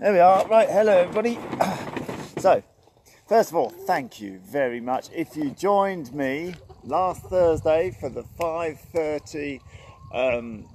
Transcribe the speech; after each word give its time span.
There 0.00 0.14
we 0.14 0.18
are. 0.18 0.48
Right, 0.48 0.66
hello 0.66 0.96
everybody. 0.96 1.38
So, 2.38 2.62
first 3.28 3.50
of 3.50 3.56
all, 3.56 3.68
thank 3.68 4.18
you 4.18 4.38
very 4.38 4.80
much. 4.80 5.10
If 5.14 5.36
you 5.36 5.50
joined 5.50 6.14
me 6.14 6.54
last 6.84 7.22
Thursday 7.24 7.94
for 8.00 8.08
the 8.08 8.22
5:30 8.22 9.60
um, 10.14 10.66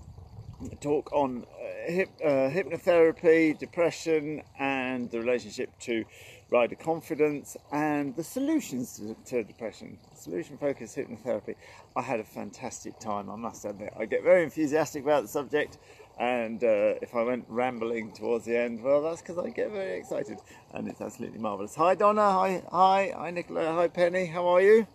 talk 0.80 1.12
on 1.12 1.44
uh, 1.44 1.92
hip, 1.92 2.10
uh, 2.24 2.28
hypnotherapy, 2.28 3.58
depression, 3.58 4.44
and 4.60 5.10
the 5.10 5.20
relationship 5.20 5.72
to 5.80 6.06
rider 6.52 6.76
confidence 6.76 7.58
and 7.72 8.16
the 8.16 8.24
solutions 8.24 8.98
to, 9.00 9.16
to 9.26 9.44
depression, 9.44 9.98
solution 10.14 10.58
focused 10.60 10.96
hypnotherapy, 10.96 11.56
I 11.96 12.04
had 12.04 12.20
a 12.20 12.24
fantastic 12.24 13.00
time. 13.00 13.32
I 13.32 13.36
must 13.36 13.66
admit, 13.66 13.92
I 13.98 14.06
get 14.06 14.24
very 14.24 14.44
enthusiastic 14.44 15.02
about 15.02 15.24
the 15.24 15.30
subject 15.30 15.80
and 16.18 16.64
uh, 16.64 16.96
if 17.02 17.14
I 17.14 17.24
went 17.24 17.46
rambling 17.50 18.14
towards 18.14 18.46
the 18.46 18.58
end, 18.58 18.82
well, 18.82 19.02
that's 19.02 19.22
because 19.22 19.38
I 19.38 19.50
get 19.50 19.72
very 19.72 19.98
excited, 20.00 20.40
and 20.74 20.88
it's 20.88 21.02
absolutely 21.02 21.40
marvelous. 21.40 21.76
Hi, 21.76 21.96
Donna. 21.96 22.32
Hi, 22.32 22.64
hi, 22.72 23.14
hi, 23.16 23.32
Nicola. 23.32 23.74
Hi, 23.74 23.88
Penny. 23.88 24.26
How 24.26 24.48
are 24.48 24.62
you? 24.62 24.88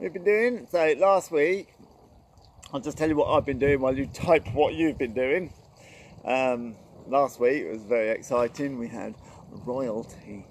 We've 0.00 0.12
been 0.12 0.24
doing 0.24 0.66
so 0.70 0.94
last 0.98 1.30
week. 1.30 1.74
I'll 2.72 2.80
just 2.80 2.98
tell 2.98 3.08
you 3.08 3.16
what 3.16 3.30
I've 3.30 3.46
been 3.46 3.58
doing 3.58 3.80
while 3.80 3.96
you 3.96 4.06
type 4.06 4.46
what 4.52 4.74
you've 4.74 4.98
been 4.98 5.14
doing. 5.14 5.52
Um, 6.24 6.76
last 7.06 7.40
week 7.40 7.62
it 7.62 7.72
was 7.72 7.82
very 7.82 8.10
exciting. 8.10 8.78
We 8.78 8.88
had 8.88 9.14
royalty 9.50 10.44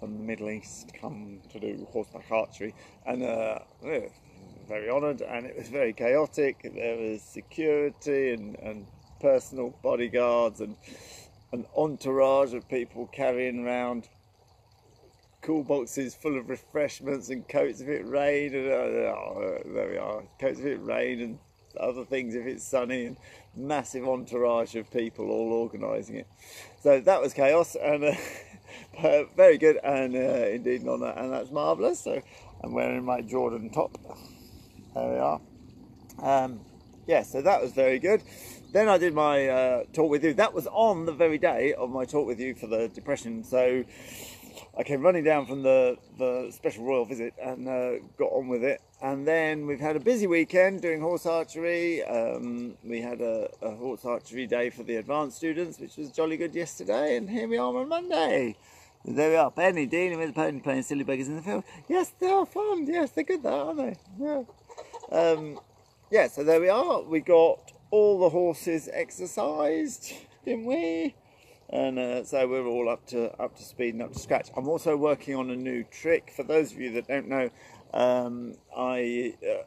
from 0.00 0.16
the 0.16 0.22
Middle 0.22 0.50
East 0.50 0.92
come 1.00 1.40
to 1.50 1.60
do 1.60 1.86
horseback 1.90 2.30
archery, 2.30 2.74
and 3.04 3.22
uh, 3.22 3.58
very 4.68 4.88
honoured. 4.88 5.22
And 5.22 5.44
it 5.44 5.56
was 5.56 5.68
very 5.68 5.92
chaotic. 5.92 6.70
There 6.74 6.96
was 6.96 7.20
security 7.22 8.32
and, 8.32 8.56
and 8.60 8.86
personal 9.24 9.74
bodyguards 9.82 10.60
and 10.60 10.76
an 11.52 11.64
entourage 11.74 12.52
of 12.52 12.68
people 12.68 13.06
carrying 13.06 13.64
around 13.64 14.06
cool 15.40 15.64
boxes 15.64 16.14
full 16.14 16.38
of 16.38 16.50
refreshments 16.50 17.30
and 17.30 17.48
coats 17.48 17.80
if 17.80 17.88
it 17.88 18.06
rained 18.06 18.54
and 18.54 18.66
oh, 18.66 19.62
there 19.64 19.88
we 19.88 19.96
are 19.96 20.22
coats 20.38 20.60
if 20.60 20.66
it 20.66 20.82
rained 20.82 21.22
and 21.22 21.38
other 21.80 22.04
things 22.04 22.34
if 22.34 22.44
it's 22.44 22.62
sunny 22.62 23.06
and 23.06 23.16
massive 23.56 24.06
entourage 24.06 24.74
of 24.74 24.90
people 24.90 25.30
all 25.30 25.54
organising 25.54 26.16
it. 26.16 26.26
So 26.82 27.00
that 27.00 27.22
was 27.22 27.32
chaos 27.32 27.76
and 27.76 28.04
uh, 28.04 29.24
very 29.34 29.56
good 29.56 29.78
and 29.82 30.14
uh, 30.14 30.18
indeed 30.18 30.82
an 30.82 30.90
honour 30.90 31.14
and 31.16 31.32
that's 31.32 31.50
marvellous. 31.50 31.98
So 32.00 32.20
I'm 32.62 32.74
wearing 32.74 33.02
my 33.06 33.22
Jordan 33.22 33.70
top. 33.70 33.96
There 34.94 35.08
we 35.08 35.16
are. 35.16 35.40
Um, 36.20 36.60
yeah 37.06 37.22
so 37.22 37.42
that 37.42 37.60
was 37.60 37.72
very 37.72 37.98
good 37.98 38.22
then 38.74 38.88
I 38.88 38.98
did 38.98 39.14
my 39.14 39.48
uh, 39.48 39.84
talk 39.92 40.10
with 40.10 40.24
you. 40.24 40.34
That 40.34 40.52
was 40.52 40.66
on 40.66 41.06
the 41.06 41.12
very 41.12 41.38
day 41.38 41.74
of 41.74 41.90
my 41.90 42.04
talk 42.04 42.26
with 42.26 42.40
you 42.40 42.56
for 42.56 42.66
the 42.66 42.88
depression. 42.88 43.44
So 43.44 43.84
I 44.76 44.82
came 44.82 45.00
running 45.00 45.22
down 45.22 45.46
from 45.46 45.62
the, 45.62 45.96
the 46.18 46.50
special 46.50 46.84
royal 46.84 47.04
visit 47.04 47.34
and 47.40 47.68
uh, 47.68 48.04
got 48.18 48.32
on 48.32 48.48
with 48.48 48.64
it. 48.64 48.82
And 49.00 49.28
then 49.28 49.68
we've 49.68 49.78
had 49.78 49.94
a 49.94 50.00
busy 50.00 50.26
weekend 50.26 50.82
doing 50.82 51.00
horse 51.00 51.24
archery. 51.24 52.02
Um, 52.02 52.76
we 52.82 53.00
had 53.00 53.20
a, 53.20 53.48
a, 53.62 53.76
horse 53.76 54.04
archery 54.04 54.48
day 54.48 54.70
for 54.70 54.82
the 54.82 54.96
advanced 54.96 55.36
students, 55.36 55.78
which 55.78 55.96
was 55.96 56.10
jolly 56.10 56.36
good 56.36 56.52
yesterday. 56.52 57.16
And 57.16 57.30
here 57.30 57.46
we 57.46 57.58
are 57.58 57.76
on 57.76 57.88
Monday. 57.88 58.56
There 59.04 59.30
we 59.30 59.36
are, 59.36 59.52
Penny 59.52 59.86
dealing 59.86 60.18
with 60.18 60.28
the 60.30 60.34
pony 60.34 60.58
playing 60.58 60.82
silly 60.82 61.04
beggars 61.04 61.28
in 61.28 61.36
the 61.36 61.42
field. 61.42 61.62
Yes, 61.88 62.12
they 62.18 62.26
are 62.26 62.44
fun. 62.44 62.88
Yes, 62.88 63.12
they're 63.12 63.22
good, 63.22 63.44
though, 63.44 63.68
aren't 63.68 63.78
they? 63.78 63.96
Yeah. 64.18 64.42
Um, 65.12 65.60
yeah, 66.10 66.26
so 66.26 66.42
there 66.42 66.60
we 66.60 66.70
are. 66.70 67.02
We 67.02 67.20
got 67.20 67.73
all 67.94 68.18
the 68.18 68.28
horses 68.28 68.88
exercised, 68.92 70.12
didn't 70.44 70.64
we? 70.64 71.14
And 71.70 71.96
uh, 71.96 72.24
so 72.24 72.48
we're 72.48 72.66
all 72.66 72.88
up 72.88 73.06
to 73.06 73.32
up 73.40 73.56
to 73.56 73.62
speed 73.62 73.94
and 73.94 74.02
up 74.02 74.12
to 74.14 74.18
scratch. 74.18 74.50
I'm 74.56 74.68
also 74.68 74.96
working 74.96 75.36
on 75.36 75.48
a 75.50 75.56
new 75.56 75.84
trick. 75.84 76.32
For 76.34 76.42
those 76.42 76.72
of 76.72 76.80
you 76.80 76.90
that 76.94 77.06
don't 77.06 77.28
know, 77.28 77.50
um, 77.92 78.56
I 78.76 79.34
uh, 79.48 79.62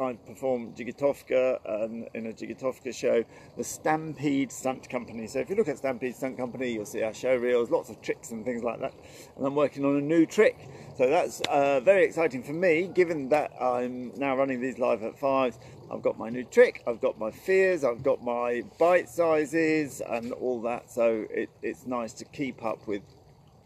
I 0.00 0.12
perform 0.14 0.74
Jigitovka 0.74 1.58
um, 1.66 2.06
in 2.14 2.26
a 2.26 2.32
Jigitovka 2.32 2.94
show, 2.94 3.24
the 3.56 3.64
Stampede 3.64 4.52
Stunt 4.52 4.88
Company. 4.88 5.26
So 5.26 5.40
if 5.40 5.50
you 5.50 5.56
look 5.56 5.68
at 5.68 5.78
Stampede 5.78 6.14
Stunt 6.14 6.38
Company, 6.38 6.72
you'll 6.72 6.86
see 6.86 7.02
our 7.02 7.12
show 7.12 7.34
reels, 7.34 7.70
lots 7.70 7.90
of 7.90 8.00
tricks 8.00 8.30
and 8.30 8.44
things 8.44 8.62
like 8.62 8.80
that. 8.80 8.94
And 9.36 9.44
I'm 9.44 9.56
working 9.56 9.84
on 9.84 9.96
a 9.96 10.00
new 10.00 10.24
trick. 10.24 10.68
So 10.96 11.10
that's 11.10 11.40
uh, 11.42 11.80
very 11.80 12.04
exciting 12.04 12.42
for 12.42 12.52
me, 12.52 12.90
given 12.94 13.28
that 13.30 13.50
I'm 13.60 14.12
now 14.16 14.36
running 14.36 14.60
these 14.60 14.78
live 14.78 15.02
at 15.02 15.18
fives. 15.18 15.58
I've 15.90 16.02
got 16.02 16.18
my 16.18 16.30
new 16.30 16.44
trick, 16.44 16.82
I've 16.86 17.00
got 17.00 17.18
my 17.18 17.30
fears, 17.30 17.82
I've 17.82 18.02
got 18.02 18.22
my 18.22 18.62
bite 18.78 19.08
sizes 19.08 20.00
and 20.00 20.32
all 20.32 20.62
that. 20.62 20.90
So 20.90 21.26
it, 21.30 21.50
it's 21.62 21.86
nice 21.86 22.12
to 22.14 22.24
keep 22.26 22.64
up 22.64 22.86
with 22.86 23.02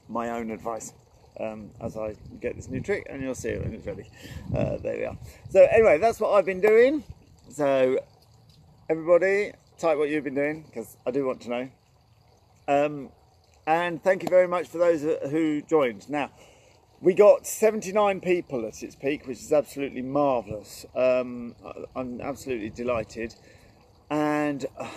my 0.09 0.31
own 0.31 0.51
advice 0.51 0.93
um, 1.39 1.71
as 1.81 1.97
I 1.97 2.15
get 2.41 2.57
this 2.57 2.69
new 2.69 2.81
trick 2.81 3.07
and 3.11 3.23
you'll 3.23 3.35
see 3.35 3.51
it 3.51 3.62
when 3.62 3.75
it's 3.75 3.87
ready. 3.87 4.09
Uh, 4.57 4.79
there 4.79 4.97
we 4.97 5.05
are. 5.05 5.17
So 5.51 5.65
anyway, 5.65 5.99
that's 5.99 6.19
what 6.19 6.31
I've 6.31 6.47
been 6.47 6.61
doing. 6.61 7.05
So 7.51 7.99
everybody, 8.89 9.53
type 9.79 9.99
what 9.99 10.09
you've 10.09 10.25
been 10.25 10.35
doing 10.35 10.62
because 10.62 10.97
I 11.06 11.11
do 11.11 11.27
want 11.27 11.43
to 11.43 11.51
know. 11.51 11.69
Um, 12.67 13.11
and 13.67 14.03
thank 14.03 14.23
you 14.23 14.29
very 14.29 14.49
much 14.49 14.69
for 14.69 14.79
those 14.79 15.03
who 15.03 15.62
joined. 15.62 16.09
Now, 16.09 16.31
we 17.00 17.15
got 17.15 17.47
79 17.47 18.21
people 18.21 18.66
at 18.66 18.82
its 18.82 18.94
peak, 18.94 19.27
which 19.27 19.38
is 19.38 19.53
absolutely 19.53 20.03
marvellous. 20.03 20.87
Um, 20.94 21.55
I'm 21.94 22.21
absolutely 22.21 22.71
delighted. 22.71 23.34
And 24.10 24.65
uh, 24.78 24.88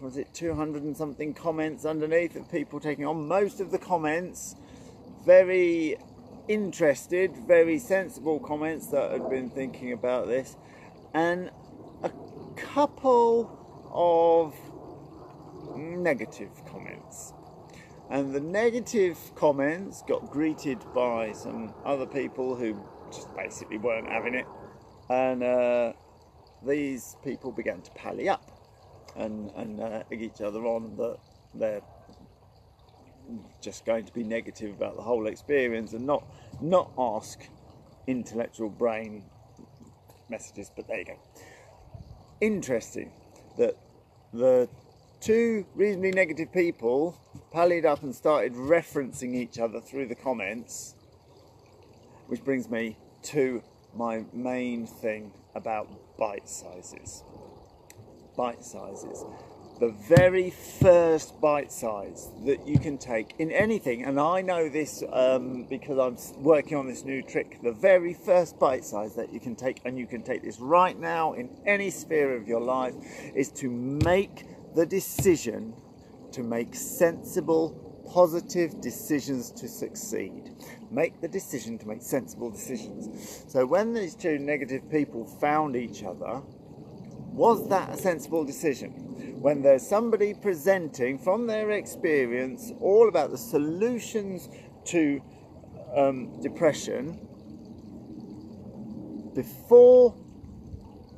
was 0.00 0.16
it 0.16 0.32
200 0.32 0.82
and 0.82 0.96
something 0.96 1.34
comments 1.34 1.84
underneath 1.84 2.36
of 2.36 2.50
people 2.50 2.80
taking 2.80 3.04
on? 3.04 3.28
Most 3.28 3.60
of 3.60 3.70
the 3.70 3.78
comments 3.78 4.56
very 5.24 5.96
interested, 6.48 7.36
very 7.46 7.78
sensible 7.78 8.40
comments 8.40 8.86
that 8.88 9.10
had 9.12 9.28
been 9.28 9.50
thinking 9.50 9.92
about 9.92 10.26
this, 10.26 10.56
and 11.14 11.50
a 12.02 12.10
couple 12.56 13.58
of 13.92 14.54
negative 15.76 16.50
comments. 16.66 17.32
And 18.10 18.34
the 18.34 18.40
negative 18.40 19.18
comments 19.36 20.02
got 20.06 20.30
greeted 20.30 20.78
by 20.94 21.32
some 21.32 21.72
other 21.84 22.06
people 22.06 22.56
who 22.56 22.76
just 23.12 23.34
basically 23.36 23.78
weren't 23.78 24.08
having 24.08 24.34
it. 24.34 24.46
And 25.08 25.42
uh, 25.42 25.92
these 26.66 27.16
people 27.24 27.52
began 27.52 27.80
to 27.82 27.90
pally 27.92 28.28
up 28.28 28.50
and, 29.16 29.50
and 29.56 29.80
uh, 29.80 30.02
egg 30.10 30.22
each 30.22 30.40
other 30.40 30.64
on 30.66 30.96
that 30.96 31.18
they're 31.54 31.82
just 33.60 33.84
going 33.84 34.04
to 34.04 34.12
be 34.12 34.24
negative 34.24 34.74
about 34.74 34.96
the 34.96 35.02
whole 35.02 35.26
experience 35.26 35.92
and 35.92 36.04
not 36.06 36.24
not 36.60 36.90
ask 36.98 37.40
intellectual 38.06 38.68
brain 38.68 39.22
messages 40.28 40.70
but 40.74 40.86
there 40.88 40.98
you 40.98 41.04
go 41.04 41.18
interesting 42.40 43.12
that 43.56 43.76
the 44.32 44.68
two 45.20 45.66
reasonably 45.74 46.12
negative 46.12 46.52
people 46.52 47.18
pallied 47.52 47.84
up 47.84 48.02
and 48.02 48.14
started 48.14 48.54
referencing 48.54 49.34
each 49.34 49.58
other 49.58 49.80
through 49.80 50.06
the 50.06 50.14
comments 50.14 50.94
which 52.30 52.44
brings 52.44 52.70
me 52.70 52.96
to 53.22 53.60
my 53.94 54.24
main 54.32 54.86
thing 54.86 55.32
about 55.56 55.88
bite 56.16 56.48
sizes. 56.48 57.24
Bite 58.36 58.64
sizes. 58.64 59.24
The 59.80 59.88
very 60.08 60.50
first 60.50 61.40
bite 61.40 61.72
size 61.72 62.28
that 62.44 62.68
you 62.68 62.78
can 62.78 62.98
take 62.98 63.34
in 63.38 63.50
anything, 63.50 64.04
and 64.04 64.20
I 64.20 64.42
know 64.42 64.68
this 64.68 65.02
um, 65.10 65.64
because 65.64 65.98
I'm 65.98 66.42
working 66.42 66.76
on 66.76 66.86
this 66.86 67.04
new 67.04 67.20
trick, 67.22 67.58
the 67.62 67.72
very 67.72 68.14
first 68.14 68.60
bite 68.60 68.84
size 68.84 69.16
that 69.16 69.32
you 69.32 69.40
can 69.40 69.56
take, 69.56 69.80
and 69.84 69.98
you 69.98 70.06
can 70.06 70.22
take 70.22 70.42
this 70.44 70.60
right 70.60 70.98
now 70.98 71.32
in 71.32 71.50
any 71.66 71.90
sphere 71.90 72.36
of 72.36 72.46
your 72.46 72.60
life, 72.60 72.94
is 73.34 73.50
to 73.52 73.70
make 73.70 74.44
the 74.74 74.86
decision 74.86 75.74
to 76.32 76.42
make 76.42 76.74
sensible, 76.74 78.04
positive 78.12 78.80
decisions 78.80 79.50
to 79.52 79.68
succeed. 79.68 80.50
Make 80.90 81.20
the 81.20 81.28
decision 81.28 81.78
to 81.78 81.88
make 81.88 82.02
sensible 82.02 82.50
decisions. 82.50 83.44
So 83.48 83.66
when 83.66 83.92
these 83.92 84.14
two 84.14 84.38
negative 84.38 84.90
people 84.90 85.26
found 85.26 85.76
each 85.76 86.04
other, 86.04 86.42
was 87.32 87.68
that 87.68 87.90
a 87.90 87.96
sensible 87.96 88.44
decision? 88.44 89.10
when 89.40 89.62
there's 89.62 89.86
somebody 89.86 90.34
presenting 90.34 91.18
from 91.18 91.46
their 91.46 91.70
experience 91.70 92.72
all 92.78 93.08
about 93.08 93.30
the 93.30 93.38
solutions 93.38 94.50
to 94.84 95.22
um, 95.96 96.38
depression 96.42 97.18
before 99.34 100.14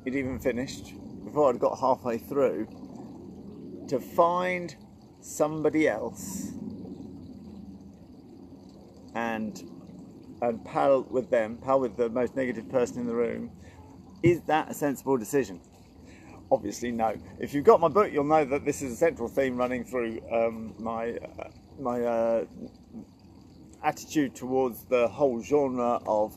it 0.04 0.14
even 0.14 0.38
finished, 0.38 0.92
before 1.24 1.50
I'd 1.50 1.58
got 1.58 1.80
halfway 1.80 2.18
through, 2.18 2.68
to 3.88 4.00
find 4.00 4.74
somebody 5.20 5.88
else 5.88 6.52
and 9.14 9.62
and 10.40 10.64
pal 10.64 11.02
with 11.02 11.30
them, 11.30 11.56
pal 11.56 11.78
with 11.78 11.96
the 11.96 12.08
most 12.08 12.34
negative 12.34 12.68
person 12.68 12.98
in 12.98 13.06
the 13.06 13.14
room, 13.14 13.50
is 14.22 14.42
that 14.42 14.68
a 14.68 14.74
sensible 14.74 15.16
decision? 15.16 15.60
Obviously, 16.50 16.90
no. 16.90 17.16
If 17.38 17.54
you've 17.54 17.64
got 17.64 17.80
my 17.80 17.88
book, 17.88 18.12
you'll 18.12 18.24
know 18.24 18.44
that 18.44 18.64
this 18.64 18.82
is 18.82 18.92
a 18.92 18.96
central 18.96 19.28
theme 19.28 19.56
running 19.56 19.84
through 19.84 20.20
um, 20.30 20.74
my 20.78 21.12
uh, 21.12 21.48
my 21.78 22.02
uh, 22.02 22.44
attitude 23.82 24.34
towards 24.34 24.84
the 24.84 25.08
whole 25.08 25.42
genre 25.42 26.00
of 26.06 26.36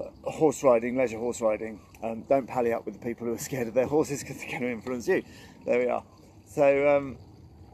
uh, 0.00 0.30
horse 0.30 0.62
riding, 0.62 0.96
leisure 0.96 1.18
horse 1.18 1.40
riding. 1.40 1.80
Um, 2.02 2.22
don't 2.28 2.46
pally 2.46 2.72
up 2.72 2.84
with 2.86 2.94
the 2.94 3.00
people 3.00 3.26
who 3.26 3.34
are 3.34 3.38
scared 3.38 3.68
of 3.68 3.74
their 3.74 3.86
horses 3.86 4.20
because 4.20 4.38
they're 4.38 4.50
going 4.50 4.62
to 4.62 4.70
influence 4.70 5.06
you. 5.08 5.22
There 5.64 5.78
we 5.78 5.88
are. 5.88 6.02
So 6.48 6.96
um, 6.96 7.18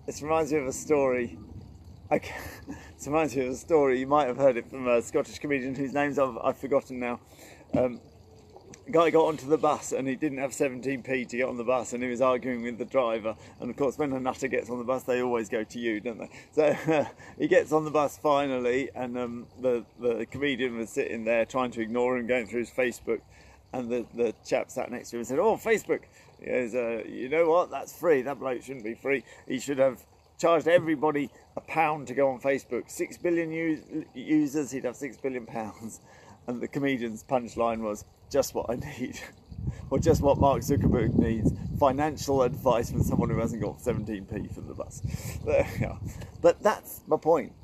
this 0.04 0.20
reminds 0.20 0.52
me 0.52 0.58
of 0.58 0.66
a 0.66 0.72
story. 0.72 1.38
Okay, 2.10 2.34
this 2.96 3.06
reminds 3.06 3.36
me 3.36 3.46
of 3.46 3.52
a 3.52 3.56
story. 3.56 4.00
You 4.00 4.08
might 4.08 4.26
have 4.26 4.36
heard 4.36 4.56
it 4.56 4.68
from 4.68 4.88
a 4.88 5.00
Scottish 5.00 5.38
comedian 5.38 5.76
whose 5.76 5.92
names 5.92 6.18
I've, 6.18 6.36
I've 6.38 6.58
forgotten 6.58 6.98
now. 6.98 7.20
Um, 7.72 8.00
guy 8.90 9.10
got 9.10 9.26
onto 9.26 9.46
the 9.46 9.56
bus 9.56 9.92
and 9.92 10.08
he 10.08 10.16
didn't 10.16 10.38
have 10.38 10.50
17p 10.50 11.28
to 11.28 11.36
get 11.36 11.48
on 11.48 11.56
the 11.56 11.64
bus 11.64 11.92
and 11.92 12.02
he 12.02 12.08
was 12.08 12.20
arguing 12.20 12.62
with 12.62 12.76
the 12.76 12.84
driver 12.84 13.34
and 13.60 13.70
of 13.70 13.76
course 13.76 13.96
when 13.96 14.12
a 14.12 14.20
nutter 14.20 14.46
gets 14.46 14.68
on 14.68 14.76
the 14.76 14.84
bus 14.84 15.04
they 15.04 15.22
always 15.22 15.48
go 15.48 15.64
to 15.64 15.78
you 15.78 16.00
don't 16.00 16.18
they 16.18 16.28
so 16.52 16.64
uh, 16.92 17.04
he 17.38 17.48
gets 17.48 17.72
on 17.72 17.86
the 17.86 17.90
bus 17.90 18.18
finally 18.18 18.90
and 18.94 19.16
um, 19.16 19.46
the, 19.58 19.86
the 20.00 20.26
comedian 20.26 20.76
was 20.76 20.90
sitting 20.90 21.24
there 21.24 21.46
trying 21.46 21.70
to 21.70 21.80
ignore 21.80 22.18
him 22.18 22.26
going 22.26 22.46
through 22.46 22.60
his 22.60 22.70
facebook 22.70 23.22
and 23.74 23.90
the, 23.90 24.06
the 24.14 24.34
chap 24.46 24.70
sat 24.70 24.90
next 24.90 25.10
to 25.10 25.16
him 25.16 25.20
and 25.20 25.26
said 25.26 25.38
oh 25.38 25.56
facebook. 25.56 26.02
Uh, 26.46 27.04
you 27.08 27.28
know 27.28 27.48
what? 27.48 27.70
That's 27.70 27.96
free. 27.96 28.22
That 28.22 28.38
bloke 28.38 28.62
shouldn't 28.62 28.84
be 28.84 28.94
free. 28.94 29.24
He 29.48 29.58
should 29.58 29.78
have 29.78 30.04
charged 30.38 30.68
everybody 30.68 31.30
a 31.56 31.60
pound 31.60 32.06
to 32.08 32.14
go 32.14 32.30
on 32.30 32.40
facebook. 32.40 32.90
Six 32.90 33.16
billion 33.16 33.50
users 34.14 34.70
he'd 34.70 34.84
have 34.84 34.96
six 34.96 35.16
billion 35.16 35.46
pounds. 35.46 36.00
And 36.46 36.60
the 36.60 36.68
comedian's 36.68 37.24
punchline 37.24 37.78
was 37.78 38.04
just 38.30 38.54
what 38.54 38.66
I 38.68 38.74
need, 38.74 39.18
or 39.90 39.98
just 39.98 40.20
what 40.20 40.36
Mark 40.36 40.60
Zuckerberg 40.60 41.14
needs. 41.14 41.50
Financial 41.80 42.42
advice 42.42 42.90
from 42.90 43.02
someone 43.02 43.30
who 43.30 43.38
hasn't 43.38 43.62
got 43.62 43.78
17p 43.78 44.54
for 44.54 44.60
the 44.60 44.74
bus. 44.74 45.00
But 46.42 46.62
that's 46.62 47.00
my 47.06 47.16
point. 47.16 47.54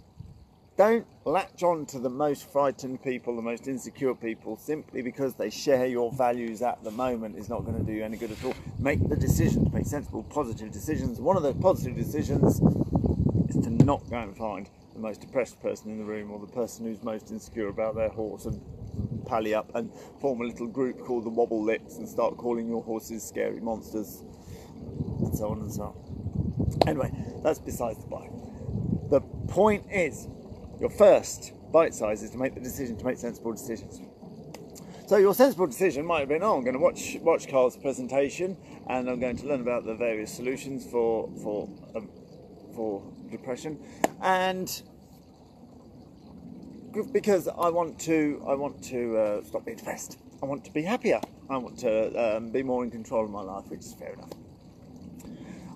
Don't 0.80 1.06
latch 1.26 1.62
on 1.62 1.84
to 1.84 1.98
the 1.98 2.08
most 2.08 2.50
frightened 2.50 3.02
people, 3.02 3.36
the 3.36 3.42
most 3.42 3.68
insecure 3.68 4.14
people, 4.14 4.56
simply 4.56 5.02
because 5.02 5.34
they 5.34 5.50
share 5.50 5.84
your 5.84 6.10
values 6.10 6.62
at 6.62 6.82
the 6.82 6.90
moment 6.90 7.36
is 7.36 7.50
not 7.50 7.66
going 7.66 7.76
to 7.76 7.84
do 7.84 7.92
you 7.92 8.02
any 8.02 8.16
good 8.16 8.30
at 8.30 8.42
all. 8.42 8.54
Make 8.78 9.06
the 9.06 9.14
decisions, 9.14 9.70
make 9.74 9.84
sensible, 9.84 10.22
positive 10.22 10.72
decisions. 10.72 11.20
One 11.20 11.36
of 11.36 11.42
the 11.42 11.52
positive 11.52 11.98
decisions 11.98 12.62
is 13.50 13.62
to 13.62 13.68
not 13.84 14.08
go 14.08 14.20
and 14.20 14.34
find 14.34 14.70
the 14.94 15.00
most 15.00 15.20
depressed 15.20 15.60
person 15.60 15.90
in 15.90 15.98
the 15.98 16.04
room 16.04 16.30
or 16.30 16.40
the 16.40 16.50
person 16.50 16.86
who's 16.86 17.02
most 17.02 17.30
insecure 17.30 17.68
about 17.68 17.94
their 17.94 18.08
horse 18.08 18.46
and 18.46 18.58
pally 19.26 19.52
up 19.52 19.70
and 19.74 19.92
form 20.18 20.40
a 20.40 20.44
little 20.44 20.66
group 20.66 20.98
called 21.04 21.26
the 21.26 21.28
Wobble 21.28 21.62
Lips 21.62 21.98
and 21.98 22.08
start 22.08 22.38
calling 22.38 22.66
your 22.66 22.82
horses 22.82 23.22
scary 23.22 23.60
monsters 23.60 24.22
and 25.18 25.36
so 25.36 25.50
on 25.50 25.60
and 25.60 25.70
so 25.70 25.82
on. 25.82 26.88
Anyway, 26.88 27.12
that's 27.42 27.58
besides 27.58 27.98
the 27.98 28.08
point. 28.08 28.32
The 29.10 29.20
point 29.46 29.84
is, 29.92 30.26
your 30.80 30.90
first 30.90 31.52
bite 31.70 31.94
size 31.94 32.22
is 32.22 32.30
to 32.30 32.38
make 32.38 32.54
the 32.54 32.60
decision 32.60 32.96
to 32.96 33.04
make 33.04 33.18
sensible 33.18 33.52
decisions. 33.52 34.00
So 35.06 35.16
your 35.16 35.34
sensible 35.34 35.66
decision 35.66 36.06
might 36.06 36.20
have 36.20 36.28
been, 36.28 36.42
oh, 36.42 36.56
I'm 36.56 36.62
going 36.62 36.74
to 36.74 36.80
watch 36.80 37.16
watch 37.20 37.48
Carl's 37.48 37.76
presentation, 37.76 38.56
and 38.88 39.10
I'm 39.10 39.20
going 39.20 39.36
to 39.38 39.46
learn 39.46 39.60
about 39.60 39.84
the 39.84 39.94
various 39.94 40.32
solutions 40.32 40.86
for 40.86 41.28
for 41.42 41.68
um, 41.94 42.08
for 42.74 43.02
depression, 43.30 43.78
and 44.22 44.82
because 47.12 47.48
I 47.48 47.68
want 47.68 47.98
to 48.00 48.42
I 48.46 48.54
want 48.54 48.82
to 48.84 49.18
uh, 49.18 49.42
stop 49.42 49.64
being 49.64 49.76
depressed. 49.76 50.18
I 50.42 50.46
want 50.46 50.64
to 50.64 50.72
be 50.72 50.82
happier. 50.82 51.20
I 51.50 51.56
want 51.56 51.78
to 51.80 52.36
um, 52.36 52.50
be 52.50 52.62
more 52.62 52.84
in 52.84 52.90
control 52.90 53.24
of 53.24 53.30
my 53.30 53.42
life, 53.42 53.64
which 53.68 53.80
is 53.80 53.94
fair 53.94 54.12
enough. 54.12 54.30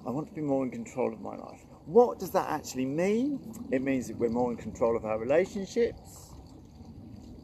I 0.07 0.11
want 0.11 0.29
to 0.29 0.35
be 0.35 0.41
more 0.41 0.65
in 0.65 0.71
control 0.71 1.13
of 1.13 1.21
my 1.21 1.37
life. 1.37 1.61
What 1.87 2.19
does 2.19 2.31
that 2.31 2.49
actually 2.49 2.87
mean? 2.87 3.41
It 3.71 3.83
means 3.83 4.09
that 4.09 4.17
we're 4.17 4.31
more 4.31 4.51
in 4.51 4.57
control 4.57 4.97
of 4.97 5.05
our 5.05 5.19
relationships. 5.19 6.31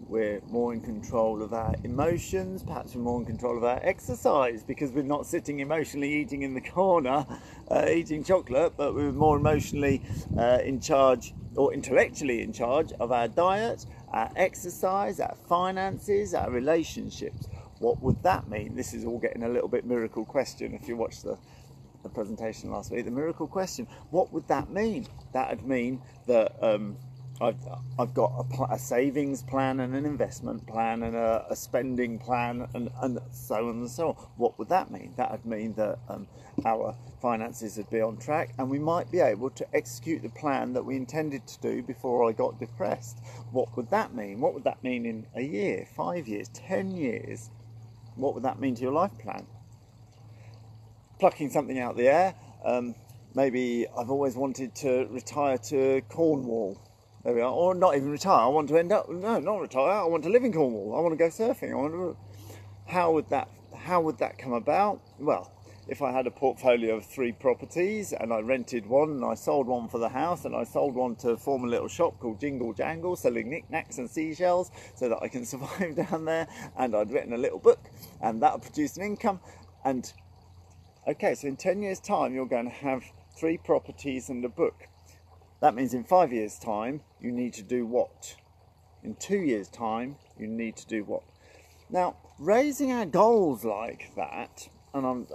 We're 0.09 0.41
more 0.49 0.73
in 0.73 0.81
control 0.81 1.43
of 1.43 1.53
our 1.53 1.75
emotions. 1.85 2.63
Perhaps 2.63 2.95
we're 2.95 3.03
more 3.03 3.21
in 3.21 3.27
control 3.27 3.59
of 3.59 3.65
our 3.65 3.79
exercise 3.83 4.65
because 4.65 4.93
we're 4.93 5.03
not 5.03 5.27
sitting 5.27 5.61
emotionally 5.61 6.11
eating 6.15 6.41
in 6.41 6.55
the 6.55 6.61
corner, 6.63 7.27
uh, 7.71 7.87
eating 7.89 8.25
chocolate, 8.25 8.73
but 8.79 8.95
we're 8.95 9.13
more 9.13 9.37
emotionally 9.37 10.03
uh, 10.39 10.59
in 10.65 10.81
charge 10.81 11.35
or 11.55 11.75
intellectually 11.75 12.41
in 12.41 12.53
charge 12.53 12.93
of 12.99 13.13
our 13.13 13.29
diet, 13.29 13.85
our 14.09 14.31
exercise, 14.37 15.21
our 15.21 15.37
finances, 15.49 16.33
our 16.33 16.51
relationships. 16.51 17.47
What 17.79 18.03
would 18.03 18.23
that 18.23 18.49
mean? 18.49 18.75
This 18.75 18.95
is 18.95 19.05
all 19.05 19.19
getting 19.19 19.43
a 19.43 19.49
little 19.49 19.69
bit 19.69 19.85
miracle 19.85 20.25
question 20.25 20.75
if 20.75 20.89
you 20.89 20.97
watch 20.97 21.23
the, 21.23 21.37
the 22.03 22.09
presentation 22.09 22.71
last 22.71 22.91
week. 22.91 23.05
The 23.05 23.11
miracle 23.11 23.47
question, 23.47 23.87
what 24.11 24.33
would 24.33 24.47
that 24.49 24.71
mean? 24.71 25.07
That 25.33 25.51
would 25.51 25.67
mean 25.67 26.03
that 26.27 26.57
um, 26.63 26.97
I've, 27.41 27.57
I've 27.99 28.13
got 28.13 28.35
a, 28.39 28.45
pl- 28.45 28.69
a, 28.71 28.79
savings 28.79 29.43
plan 29.43 29.81
and 29.81 29.95
an 29.95 30.05
investment 30.05 30.67
plan 30.67 31.03
and 31.03 31.17
a, 31.17 31.47
a, 31.49 31.57
spending 31.57 32.19
plan 32.19 32.69
and, 32.75 32.91
and 33.01 33.19
so 33.33 33.69
on 33.69 33.77
and 33.77 33.91
so 33.91 34.11
on. 34.11 34.15
What 34.37 34.59
would 34.59 34.69
that 34.69 34.91
mean? 34.91 35.15
That 35.17 35.31
would 35.31 35.47
mean 35.47 35.73
that 35.75 35.99
um, 36.09 36.27
our 36.67 36.95
finances 37.23 37.79
would 37.79 37.89
be 37.89 38.03
on 38.03 38.19
track 38.19 38.53
and 38.59 38.69
we 38.69 38.79
might 38.79 39.11
be 39.11 39.21
able 39.21 39.49
to 39.51 39.67
execute 39.75 40.23
the 40.23 40.29
plan 40.29 40.75
that 40.75 40.85
we 40.85 40.97
intended 40.97 41.47
to 41.47 41.61
do 41.61 41.83
before 41.83 42.29
I 42.29 42.33
got 42.33 42.61
depressed. 42.61 43.19
What 43.53 43.75
would 43.75 43.89
that 43.91 44.15
mean? 44.15 44.41
What 44.41 44.53
would 44.53 44.65
that 44.65 44.83
mean 44.85 45.07
in 45.07 45.27
a 45.35 45.43
year, 45.43 45.87
five 45.97 46.29
years, 46.29 46.49
ten 46.49 46.95
years? 46.95 47.51
What 48.17 48.35
would 48.35 48.43
that 48.43 48.61
mean 48.61 48.75
to 48.75 48.83
your 48.83 48.93
life 48.93 49.17
plan? 49.19 49.47
Plucking 51.21 51.51
something 51.51 51.79
out 51.79 51.93
of 51.93 51.97
the 51.97 52.09
air. 52.09 52.35
Um, 52.65 52.95
maybe 53.35 53.87
I've 53.97 54.11
always 54.11 54.37
wanted 54.37 54.75
to 54.77 55.07
retire 55.11 55.59
to 55.59 56.03
Cornwall 56.09 56.81
there 57.23 57.35
we 57.35 57.43
are. 57.43 57.53
Or 57.53 57.75
not 57.75 57.97
even 57.97 58.11
retire. 58.11 58.41
I 58.41 58.47
want 58.47 58.69
to 58.71 58.79
end 58.79 58.93
up 58.93 59.11
no, 59.11 59.39
not 59.41 59.61
retire. 59.61 59.91
I 59.91 60.05
want 60.05 60.23
to 60.25 60.31
live 60.31 60.45
in 60.45 60.53
Cornwall. 60.53 60.97
I 60.97 61.01
want 61.01 61.13
to 61.13 61.17
go 61.17 61.29
surfing. 61.29 61.73
I 61.73 61.75
want 61.75 61.93
to. 61.93 62.17
How 62.87 63.13
would 63.13 63.29
that? 63.29 63.49
How 63.77 64.01
would 64.01 64.19
that 64.19 64.39
come 64.39 64.55
about? 64.55 65.03
Well, 65.19 65.53
if 65.87 66.01
I 66.01 66.13
had 66.13 66.27
a 66.27 66.31
portfolio 66.31 66.97
of 66.97 67.05
three 67.05 67.33
properties 67.33 68.13
and 68.13 68.33
I 68.33 68.41
rented 68.41 68.87
one 68.87 69.11
and 69.11 69.25
I 69.25 69.35
sold 69.35 69.67
one 69.67 69.89
for 69.89 69.99
the 69.99 70.09
house 70.09 70.45
and 70.45 70.57
I 70.57 70.65
sold 70.65 70.95
one 70.95 71.17
to 71.17 71.37
form 71.37 71.65
a 71.65 71.67
little 71.67 71.89
shop 71.89 72.19
called 72.21 72.41
Jingle 72.41 72.73
Jangle 72.73 73.17
selling 73.17 73.51
knickknacks 73.51 73.99
and 73.99 74.09
seashells 74.09 74.71
so 74.95 75.09
that 75.09 75.19
I 75.21 75.29
can 75.29 75.45
survive 75.53 75.97
down 75.97 76.25
there 76.25 76.47
and 76.79 76.95
I'd 76.95 77.11
written 77.11 77.33
a 77.33 77.39
little 77.39 77.59
book 77.59 77.91
and 78.23 78.43
that 78.43 78.53
would 78.53 78.63
produce 78.63 78.97
an 78.97 79.03
income 79.03 79.41
and 79.85 80.11
okay 81.07 81.35
so 81.35 81.49
in 81.49 81.57
10 81.57 81.83
years 81.83 82.01
time 82.01 82.35
you're 82.35 82.47
going 82.47 82.67
to 82.67 82.71
have 82.71 83.05
three 83.39 83.57
properties 83.57 84.29
and 84.29 84.45
a 84.45 84.49
book 84.49 84.89
that 85.61 85.75
means 85.75 85.93
in 85.93 86.05
five 86.05 86.33
years' 86.33 86.59
time, 86.59 87.03
you 87.21 87.31
need 87.31 87.53
to 87.55 87.63
do 87.63 87.85
what? 87.85 88.37
In 89.03 89.15
two 89.15 89.37
years' 89.37 89.69
time, 89.69 90.17
you 90.39 90.47
need 90.47 90.77
to 90.77 90.87
do 90.87 91.05
what? 91.05 91.23
Now, 91.91 92.17
raising 92.39 92.91
our 92.93 93.05
goals 93.05 93.63
like 93.63 94.15
that, 94.17 94.71
and 94.95 95.07
I'm 95.07 95.27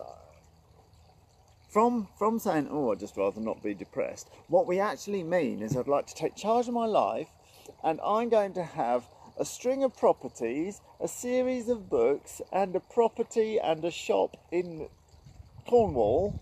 from 1.69 2.07
from 2.17 2.39
saying, 2.39 2.69
"Oh, 2.71 2.91
I'd 2.91 2.99
just 2.99 3.17
rather 3.17 3.39
not 3.39 3.61
be 3.61 3.75
depressed." 3.75 4.29
What 4.47 4.65
we 4.65 4.79
actually 4.79 5.23
mean 5.23 5.61
is, 5.61 5.77
I'd 5.77 5.87
like 5.87 6.07
to 6.07 6.15
take 6.15 6.35
charge 6.35 6.67
of 6.67 6.73
my 6.73 6.87
life, 6.87 7.29
and 7.83 7.99
I'm 8.01 8.29
going 8.29 8.53
to 8.53 8.63
have 8.63 9.07
a 9.37 9.45
string 9.45 9.83
of 9.83 9.95
properties, 9.95 10.81
a 10.99 11.07
series 11.07 11.69
of 11.69 11.87
books, 11.87 12.41
and 12.51 12.75
a 12.75 12.79
property 12.79 13.59
and 13.59 13.85
a 13.85 13.91
shop 13.91 14.37
in 14.51 14.89
Cornwall. 15.67 16.39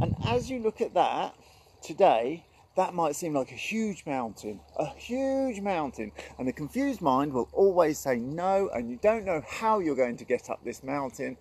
And 0.00 0.14
as 0.26 0.50
you 0.50 0.60
look 0.60 0.80
at 0.80 0.94
that 0.94 1.34
today, 1.82 2.44
that 2.76 2.94
might 2.94 3.16
seem 3.16 3.34
like 3.34 3.50
a 3.50 3.56
huge 3.56 4.06
mountain, 4.06 4.60
a 4.76 4.86
huge 4.86 5.60
mountain. 5.60 6.12
And 6.38 6.46
the 6.46 6.52
confused 6.52 7.02
mind 7.02 7.32
will 7.32 7.48
always 7.52 7.98
say 7.98 8.16
no, 8.16 8.70
and 8.72 8.88
you 8.88 8.98
don't 9.02 9.24
know 9.24 9.42
how 9.46 9.80
you're 9.80 9.96
going 9.96 10.16
to 10.18 10.24
get 10.24 10.48
up 10.48 10.62
this 10.64 10.84
mountain. 10.84 11.36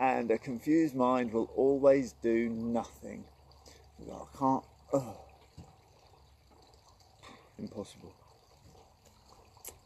And 0.00 0.30
a 0.32 0.38
confused 0.38 0.96
mind 0.96 1.32
will 1.32 1.50
always 1.54 2.14
do 2.22 2.48
nothing. 2.48 3.24
I 4.00 4.36
can't, 4.36 4.64
oh, 4.92 5.20
impossible. 7.58 8.12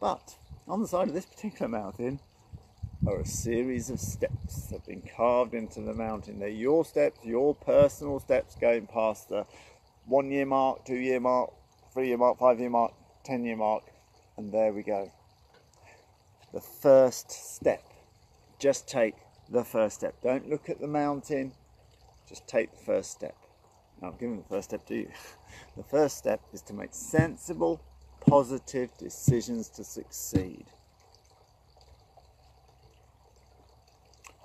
But 0.01 0.37
on 0.67 0.81
the 0.81 0.89
side 0.89 1.09
of 1.09 1.15
this 1.15 1.27
particular 1.27 1.69
mountain 1.69 2.21
are 3.05 3.21
a 3.21 3.27
series 3.27 3.91
of 3.91 4.01
steps 4.01 4.67
that 4.67 4.77
have 4.77 4.87
been 4.87 5.03
carved 5.17 5.55
into 5.55 5.81
the 5.81 5.95
mountain. 5.95 6.39
They're 6.39 6.49
your 6.49 6.85
steps, 6.85 7.21
your 7.25 7.55
personal 7.55 8.21
steps 8.21 8.57
going 8.57 8.87
past 8.87 9.29
the 9.29 9.47
one 10.07 10.31
year 10.31 10.47
mark, 10.47 10.85
two 10.85 10.97
year 10.97 11.21
mark, 11.21 11.53
three 11.93 12.09
year 12.09 12.19
mark, 12.19 12.39
five 12.39 12.59
year 12.59 12.71
mark, 12.71 12.93
ten 13.25 13.45
year 13.45 13.57
mark, 13.57 13.85
and 14.37 14.53
there 14.53 14.73
we 14.73 14.83
go. 14.83 15.11
The 16.53 16.61
first 16.61 17.31
step. 17.31 17.83
Just 18.59 18.89
take 18.89 19.15
the 19.51 19.65
first 19.65 19.97
step. 19.97 20.15
Don't 20.23 20.49
look 20.49 20.71
at 20.71 20.81
the 20.81 20.89
mountain, 20.89 21.53
just 22.29 22.47
take 22.49 22.73
the 22.73 22.85
first 22.85 23.11
step. 23.11 23.37
Now, 24.01 24.09
I'm 24.09 24.17
giving 24.17 24.39
the 24.39 24.49
first 24.49 24.71
step 24.71 24.87
to 24.87 24.95
you. 24.95 25.11
The 25.77 25.85
first 25.85 26.19
step 26.19 26.41
is 26.53 26.61
to 26.63 26.75
make 26.75 26.93
sensible, 26.93 27.81
positive 28.21 28.91
decisions 28.99 29.71
to 29.71 29.85
succeed. 29.85 30.67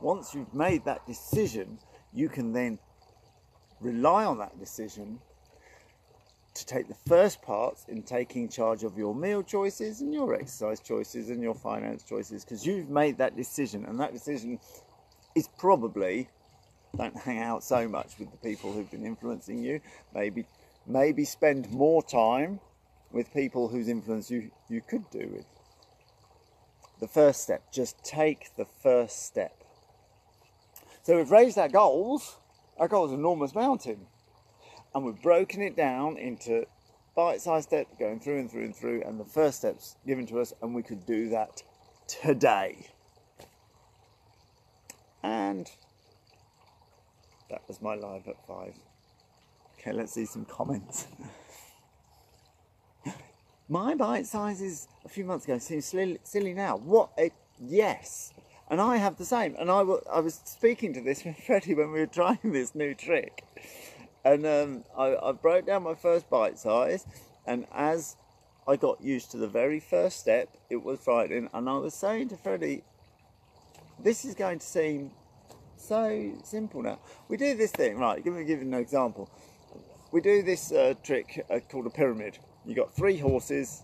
Once 0.01 0.33
you've 0.33 0.53
made 0.53 0.83
that 0.85 1.05
decision, 1.05 1.77
you 2.13 2.27
can 2.27 2.51
then 2.53 2.77
rely 3.79 4.25
on 4.25 4.37
that 4.37 4.59
decision 4.59 5.19
to 6.53 6.65
take 6.65 6.87
the 6.87 6.97
first 7.07 7.41
parts 7.41 7.85
in 7.87 8.03
taking 8.03 8.49
charge 8.49 8.83
of 8.83 8.97
your 8.97 9.15
meal 9.15 9.41
choices 9.41 10.01
and 10.01 10.13
your 10.13 10.33
exercise 10.33 10.81
choices 10.81 11.29
and 11.29 11.41
your 11.41 11.55
finance 11.55 12.03
choices 12.03 12.43
because 12.43 12.65
you've 12.65 12.89
made 12.89 13.17
that 13.17 13.35
decision 13.37 13.85
and 13.85 13.99
that 13.99 14.11
decision 14.11 14.59
is 15.33 15.47
probably 15.57 16.27
don't 16.97 17.17
hang 17.17 17.39
out 17.39 17.63
so 17.63 17.87
much 17.87 18.19
with 18.19 18.29
the 18.31 18.37
people 18.37 18.73
who've 18.73 18.91
been 18.91 19.05
influencing 19.05 19.63
you 19.63 19.79
maybe 20.13 20.45
maybe 20.85 21.23
spend 21.23 21.71
more 21.71 22.03
time 22.03 22.59
with 23.11 23.33
people 23.33 23.67
whose 23.67 23.87
influence 23.87 24.31
you, 24.31 24.51
you 24.69 24.81
could 24.81 25.09
do 25.09 25.29
with. 25.33 25.45
The 26.99 27.07
first 27.07 27.41
step 27.41 27.71
just 27.71 28.03
take 28.03 28.55
the 28.57 28.65
first 28.65 29.25
step 29.25 29.60
so 31.03 31.17
we've 31.17 31.31
raised 31.31 31.57
our 31.57 31.69
goals. 31.69 32.37
Our 32.77 32.87
goals 32.87 33.11
enormous 33.11 33.55
mountain. 33.55 34.07
And 34.93 35.05
we've 35.05 35.21
broken 35.21 35.61
it 35.61 35.75
down 35.75 36.17
into 36.17 36.65
bite-sized 37.15 37.67
steps 37.67 37.95
going 37.99 38.19
through 38.19 38.39
and 38.39 38.51
through 38.51 38.65
and 38.65 38.75
through 38.75 39.03
and 39.03 39.19
the 39.19 39.25
first 39.25 39.59
steps 39.59 39.95
given 40.07 40.25
to 40.27 40.39
us 40.39 40.53
and 40.61 40.73
we 40.73 40.83
could 40.83 41.05
do 41.05 41.29
that 41.29 41.63
today. 42.07 42.87
And 45.23 45.69
that 47.49 47.61
was 47.67 47.81
my 47.81 47.95
live 47.95 48.27
at 48.27 48.45
five. 48.47 48.73
Okay 49.79 49.91
let's 49.91 50.13
see 50.13 50.25
some 50.25 50.45
comments. 50.45 51.07
My 53.69 53.95
bite 53.95 54.25
sizes 54.25 54.89
a 55.05 55.09
few 55.09 55.23
months 55.23 55.45
ago. 55.45 55.57
Seem 55.57 55.79
silly, 55.79 56.19
silly 56.23 56.53
now. 56.53 56.75
What 56.75 57.11
a 57.17 57.31
yes 57.57 58.33
and 58.71 58.79
I 58.79 58.95
have 58.97 59.17
the 59.17 59.25
same. 59.25 59.55
And 59.59 59.69
I, 59.69 59.81
I 59.81 60.21
was 60.21 60.39
speaking 60.45 60.93
to 60.93 61.01
this 61.01 61.25
with 61.25 61.37
Freddie 61.45 61.75
when 61.75 61.91
we 61.91 61.99
were 61.99 62.07
trying 62.07 62.39
this 62.41 62.73
new 62.73 62.95
trick. 62.95 63.43
And 64.23 64.45
um, 64.45 64.85
I, 64.97 65.17
I 65.21 65.31
broke 65.33 65.65
down 65.65 65.83
my 65.83 65.93
first 65.93 66.29
bite 66.29 66.57
size. 66.57 67.05
And 67.45 67.67
as 67.73 68.15
I 68.67 68.77
got 68.77 69.01
used 69.01 69.31
to 69.31 69.37
the 69.37 69.47
very 69.47 69.79
first 69.81 70.19
step 70.19 70.55
it 70.69 70.81
was 70.81 71.01
frightening. 71.01 71.49
And 71.53 71.69
I 71.69 71.77
was 71.77 71.93
saying 71.93 72.29
to 72.29 72.37
Freddie 72.37 72.83
this 74.01 74.25
is 74.25 74.33
going 74.33 74.57
to 74.57 74.65
seem 74.65 75.11
so 75.75 76.31
simple 76.43 76.81
now. 76.81 76.99
We 77.27 77.37
do 77.37 77.55
this 77.55 77.71
thing 77.71 77.97
right 77.97 78.23
give 78.23 78.33
me 78.33 78.45
give 78.45 78.61
you 78.61 78.67
an 78.67 78.73
example. 78.73 79.29
We 80.11 80.21
do 80.21 80.43
this 80.43 80.71
uh, 80.71 80.93
trick 81.03 81.45
uh, 81.49 81.59
called 81.69 81.87
a 81.87 81.89
pyramid. 81.89 82.39
You 82.65 82.75
got 82.75 82.95
three 82.95 83.17
horses 83.17 83.83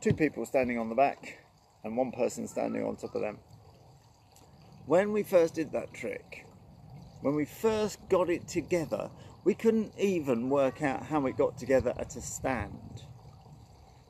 two 0.00 0.12
people 0.12 0.44
standing 0.44 0.78
on 0.78 0.88
the 0.88 0.94
back 0.96 1.38
and 1.84 1.96
one 1.96 2.10
person 2.10 2.48
standing 2.48 2.84
on 2.84 2.96
top 2.96 3.14
of 3.14 3.20
them 3.20 3.38
when 4.86 5.12
we 5.12 5.22
first 5.22 5.54
did 5.54 5.72
that 5.72 5.92
trick 5.94 6.46
when 7.20 7.34
we 7.34 7.44
first 7.44 7.98
got 8.08 8.28
it 8.28 8.46
together 8.48 9.10
we 9.44 9.54
couldn't 9.54 9.92
even 9.98 10.48
work 10.48 10.82
out 10.82 11.06
how 11.06 11.26
it 11.26 11.36
got 11.36 11.58
together 11.58 11.92
at 11.98 12.16
a 12.16 12.20
stand. 12.20 13.02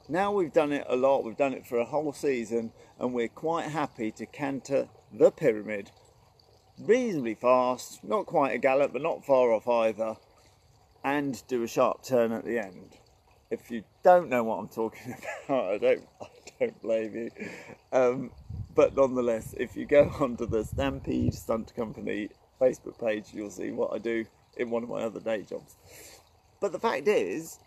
Now 0.08 0.32
we've 0.32 0.52
done 0.52 0.72
it 0.72 0.84
a 0.88 0.96
lot, 0.96 1.24
we've 1.24 1.36
done 1.36 1.54
it 1.54 1.66
for 1.66 1.78
a 1.78 1.84
whole 1.84 2.12
season, 2.12 2.72
and 2.98 3.14
we're 3.14 3.28
quite 3.28 3.68
happy 3.68 4.10
to 4.12 4.26
canter 4.26 4.88
the 5.12 5.30
pyramid 5.30 5.90
reasonably 6.78 7.34
fast, 7.34 8.02
not 8.02 8.26
quite 8.26 8.54
a 8.54 8.58
gallop, 8.58 8.92
but 8.92 9.02
not 9.02 9.24
far 9.24 9.52
off 9.52 9.68
either, 9.68 10.16
and 11.04 11.46
do 11.46 11.62
a 11.62 11.68
sharp 11.68 12.02
turn 12.02 12.32
at 12.32 12.44
the 12.44 12.58
end. 12.58 12.96
If 13.50 13.70
you 13.70 13.84
don't 14.02 14.28
know 14.28 14.42
what 14.42 14.58
I'm 14.58 14.68
talking 14.68 15.14
about, 15.46 15.74
I 15.74 15.78
don't, 15.78 16.08
I 16.20 16.26
don't 16.58 16.82
blame 16.82 17.14
you. 17.14 17.30
Um, 17.92 18.30
but 18.74 18.96
nonetheless, 18.96 19.54
if 19.58 19.76
you 19.76 19.84
go 19.84 20.10
onto 20.20 20.46
the 20.46 20.64
Stampede 20.64 21.34
Stunt 21.34 21.74
Company 21.74 22.30
Facebook 22.60 22.98
page, 22.98 23.26
you'll 23.32 23.50
see 23.50 23.70
what 23.70 23.92
I 23.92 23.98
do 23.98 24.24
in 24.56 24.70
one 24.70 24.82
of 24.82 24.88
my 24.88 25.02
other 25.02 25.20
day 25.20 25.42
jobs. 25.42 25.76
But 26.60 26.72
the 26.72 26.78
fact 26.78 27.08
is, 27.08 27.58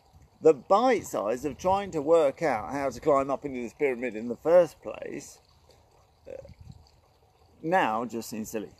the 0.42 0.54
bite 0.54 1.06
size 1.06 1.46
of 1.46 1.58
trying 1.58 1.92
to 1.92 2.02
work 2.02 2.42
out 2.42 2.72
how 2.72 2.90
to 2.90 3.00
climb 3.00 3.30
up 3.30 3.46
into 3.46 3.62
this 3.62 3.74
pyramid 3.74 4.16
in 4.16 4.28
the 4.28 4.36
first 4.38 4.82
place 4.82 5.40
uh, 6.28 6.34
now 7.62 8.06
just 8.06 8.30
seems 8.30 8.50
silly. 8.50 8.72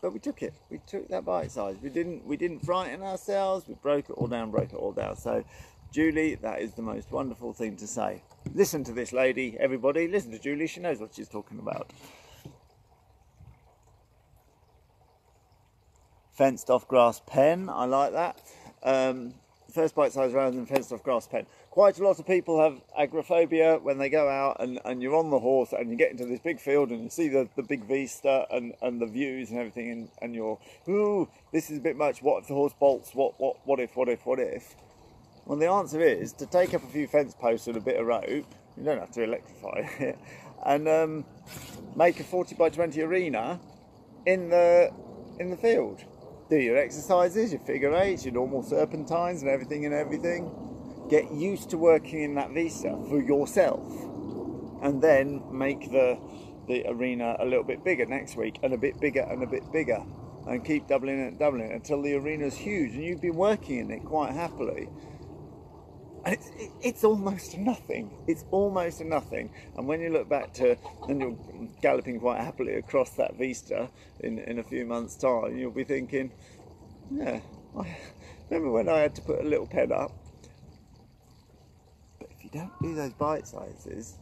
But 0.00 0.12
we 0.12 0.20
took 0.20 0.42
it. 0.42 0.54
We 0.70 0.80
took 0.86 1.08
that 1.08 1.24
bite 1.24 1.50
size. 1.50 1.76
We 1.82 1.90
didn't. 1.90 2.24
We 2.24 2.36
didn't 2.36 2.60
frighten 2.60 3.02
ourselves. 3.02 3.66
We 3.66 3.74
broke 3.74 4.10
it 4.10 4.12
all 4.12 4.28
down. 4.28 4.52
Broke 4.52 4.72
it 4.72 4.76
all 4.76 4.92
down. 4.92 5.16
So, 5.16 5.44
Julie, 5.92 6.36
that 6.36 6.60
is 6.60 6.74
the 6.74 6.82
most 6.82 7.10
wonderful 7.10 7.52
thing 7.52 7.76
to 7.76 7.86
say. 7.86 8.22
Listen 8.54 8.84
to 8.84 8.92
this 8.92 9.12
lady, 9.12 9.56
everybody. 9.58 10.08
Listen 10.08 10.30
to 10.32 10.38
Julie. 10.38 10.66
She 10.66 10.80
knows 10.80 10.98
what 10.98 11.14
she's 11.14 11.28
talking 11.28 11.58
about. 11.58 11.92
fenced 16.38 16.70
off 16.70 16.86
grass 16.86 17.20
pen. 17.26 17.68
I 17.68 17.84
like 17.84 18.12
that. 18.12 18.40
Um, 18.84 19.34
first 19.74 19.96
bite 19.96 20.12
size 20.12 20.32
rather 20.32 20.54
than 20.54 20.66
fenced 20.66 20.92
off 20.92 21.02
grass 21.02 21.26
pen. 21.26 21.46
Quite 21.70 21.98
a 21.98 22.04
lot 22.04 22.20
of 22.20 22.26
people 22.28 22.62
have 22.62 22.80
agoraphobia 22.96 23.78
when 23.82 23.98
they 23.98 24.08
go 24.08 24.28
out 24.28 24.58
and, 24.60 24.78
and 24.84 25.02
you're 25.02 25.16
on 25.16 25.30
the 25.30 25.40
horse 25.40 25.72
and 25.72 25.90
you 25.90 25.96
get 25.96 26.12
into 26.12 26.24
this 26.24 26.38
big 26.38 26.60
field 26.60 26.90
and 26.90 27.02
you 27.02 27.10
see 27.10 27.28
the, 27.28 27.48
the 27.56 27.64
big 27.64 27.84
vista 27.86 28.46
and, 28.52 28.72
and 28.80 29.00
the 29.00 29.06
views 29.06 29.50
and 29.50 29.58
everything 29.58 29.90
and, 29.90 30.08
and 30.22 30.34
you're, 30.34 30.58
ooh, 30.88 31.28
this 31.52 31.70
is 31.70 31.78
a 31.78 31.80
bit 31.80 31.96
much. 31.96 32.22
What 32.22 32.42
if 32.42 32.48
the 32.48 32.54
horse 32.54 32.74
bolts? 32.78 33.10
What, 33.14 33.34
what, 33.40 33.56
what 33.64 33.80
if, 33.80 33.96
what 33.96 34.08
if, 34.08 34.24
what 34.24 34.38
if? 34.38 34.76
Well, 35.48 35.58
the 35.58 35.70
answer 35.70 36.02
is 36.02 36.34
to 36.34 36.46
take 36.46 36.74
up 36.74 36.84
a 36.84 36.86
few 36.88 37.06
fence 37.06 37.34
posts 37.34 37.68
and 37.68 37.76
a 37.78 37.80
bit 37.80 37.98
of 37.98 38.06
rope. 38.06 38.26
You 38.76 38.84
don't 38.84 38.98
have 38.98 39.10
to 39.12 39.22
electrify 39.22 39.88
it. 39.98 40.18
And 40.66 40.86
um, 40.86 41.24
make 41.96 42.20
a 42.20 42.24
40 42.24 42.54
by 42.56 42.68
20 42.68 43.00
arena 43.00 43.58
in 44.26 44.50
the 44.50 44.92
in 45.38 45.48
the 45.48 45.56
field 45.56 46.04
do 46.50 46.56
your 46.56 46.76
exercises, 46.76 47.52
your 47.52 47.62
figure 47.62 47.94
eights, 47.96 48.26
your 48.26 48.34
normal 48.34 48.62
serpentines 48.62 49.40
and 49.40 49.50
everything 49.50 49.86
and 49.86 49.94
everything. 49.94 50.50
Get 51.08 51.32
used 51.32 51.70
to 51.70 51.78
working 51.78 52.22
in 52.22 52.34
that 52.34 52.50
vista 52.50 52.90
for 53.08 53.18
yourself. 53.18 53.88
And 54.82 55.00
then 55.00 55.42
make 55.50 55.90
the 55.90 56.18
the 56.66 56.84
arena 56.88 57.36
a 57.38 57.46
little 57.46 57.64
bit 57.64 57.82
bigger 57.82 58.04
next 58.04 58.36
week 58.36 58.58
and 58.62 58.74
a 58.74 58.78
bit 58.78 59.00
bigger 59.00 59.22
and 59.22 59.42
a 59.42 59.46
bit 59.46 59.72
bigger 59.72 60.04
and 60.46 60.62
keep 60.62 60.86
doubling 60.88 61.18
it 61.18 61.38
doubling 61.38 61.70
it 61.70 61.74
until 61.74 62.02
the 62.02 62.14
arena's 62.14 62.54
huge 62.54 62.92
and 62.94 63.02
you've 63.02 63.20
been 63.20 63.36
working 63.36 63.78
in 63.78 63.90
it 63.90 64.04
quite 64.04 64.32
happily 64.32 64.88
and 66.24 66.34
it's, 66.34 66.50
it's 66.82 67.04
almost 67.04 67.56
nothing. 67.56 68.10
It's 68.26 68.44
almost 68.50 69.04
nothing. 69.04 69.50
And 69.76 69.86
when 69.86 70.00
you 70.00 70.10
look 70.10 70.28
back 70.28 70.52
to, 70.54 70.76
and 71.08 71.20
you're 71.20 71.36
galloping 71.80 72.20
quite 72.20 72.40
happily 72.40 72.74
across 72.74 73.10
that 73.10 73.36
vista 73.36 73.88
in, 74.20 74.38
in 74.40 74.58
a 74.58 74.62
few 74.62 74.84
months' 74.84 75.16
time, 75.16 75.56
you'll 75.56 75.70
be 75.70 75.84
thinking, 75.84 76.32
yeah, 77.10 77.40
I 77.78 77.96
remember 78.50 78.70
when 78.70 78.88
I 78.88 78.98
had 78.98 79.14
to 79.16 79.22
put 79.22 79.40
a 79.40 79.48
little 79.48 79.66
pen 79.66 79.92
up. 79.92 80.12
But 82.18 82.28
if 82.30 82.44
you 82.44 82.50
don't 82.50 82.72
do 82.82 82.94
those 82.94 83.12
bite 83.12 83.46
sizes, 83.46 84.18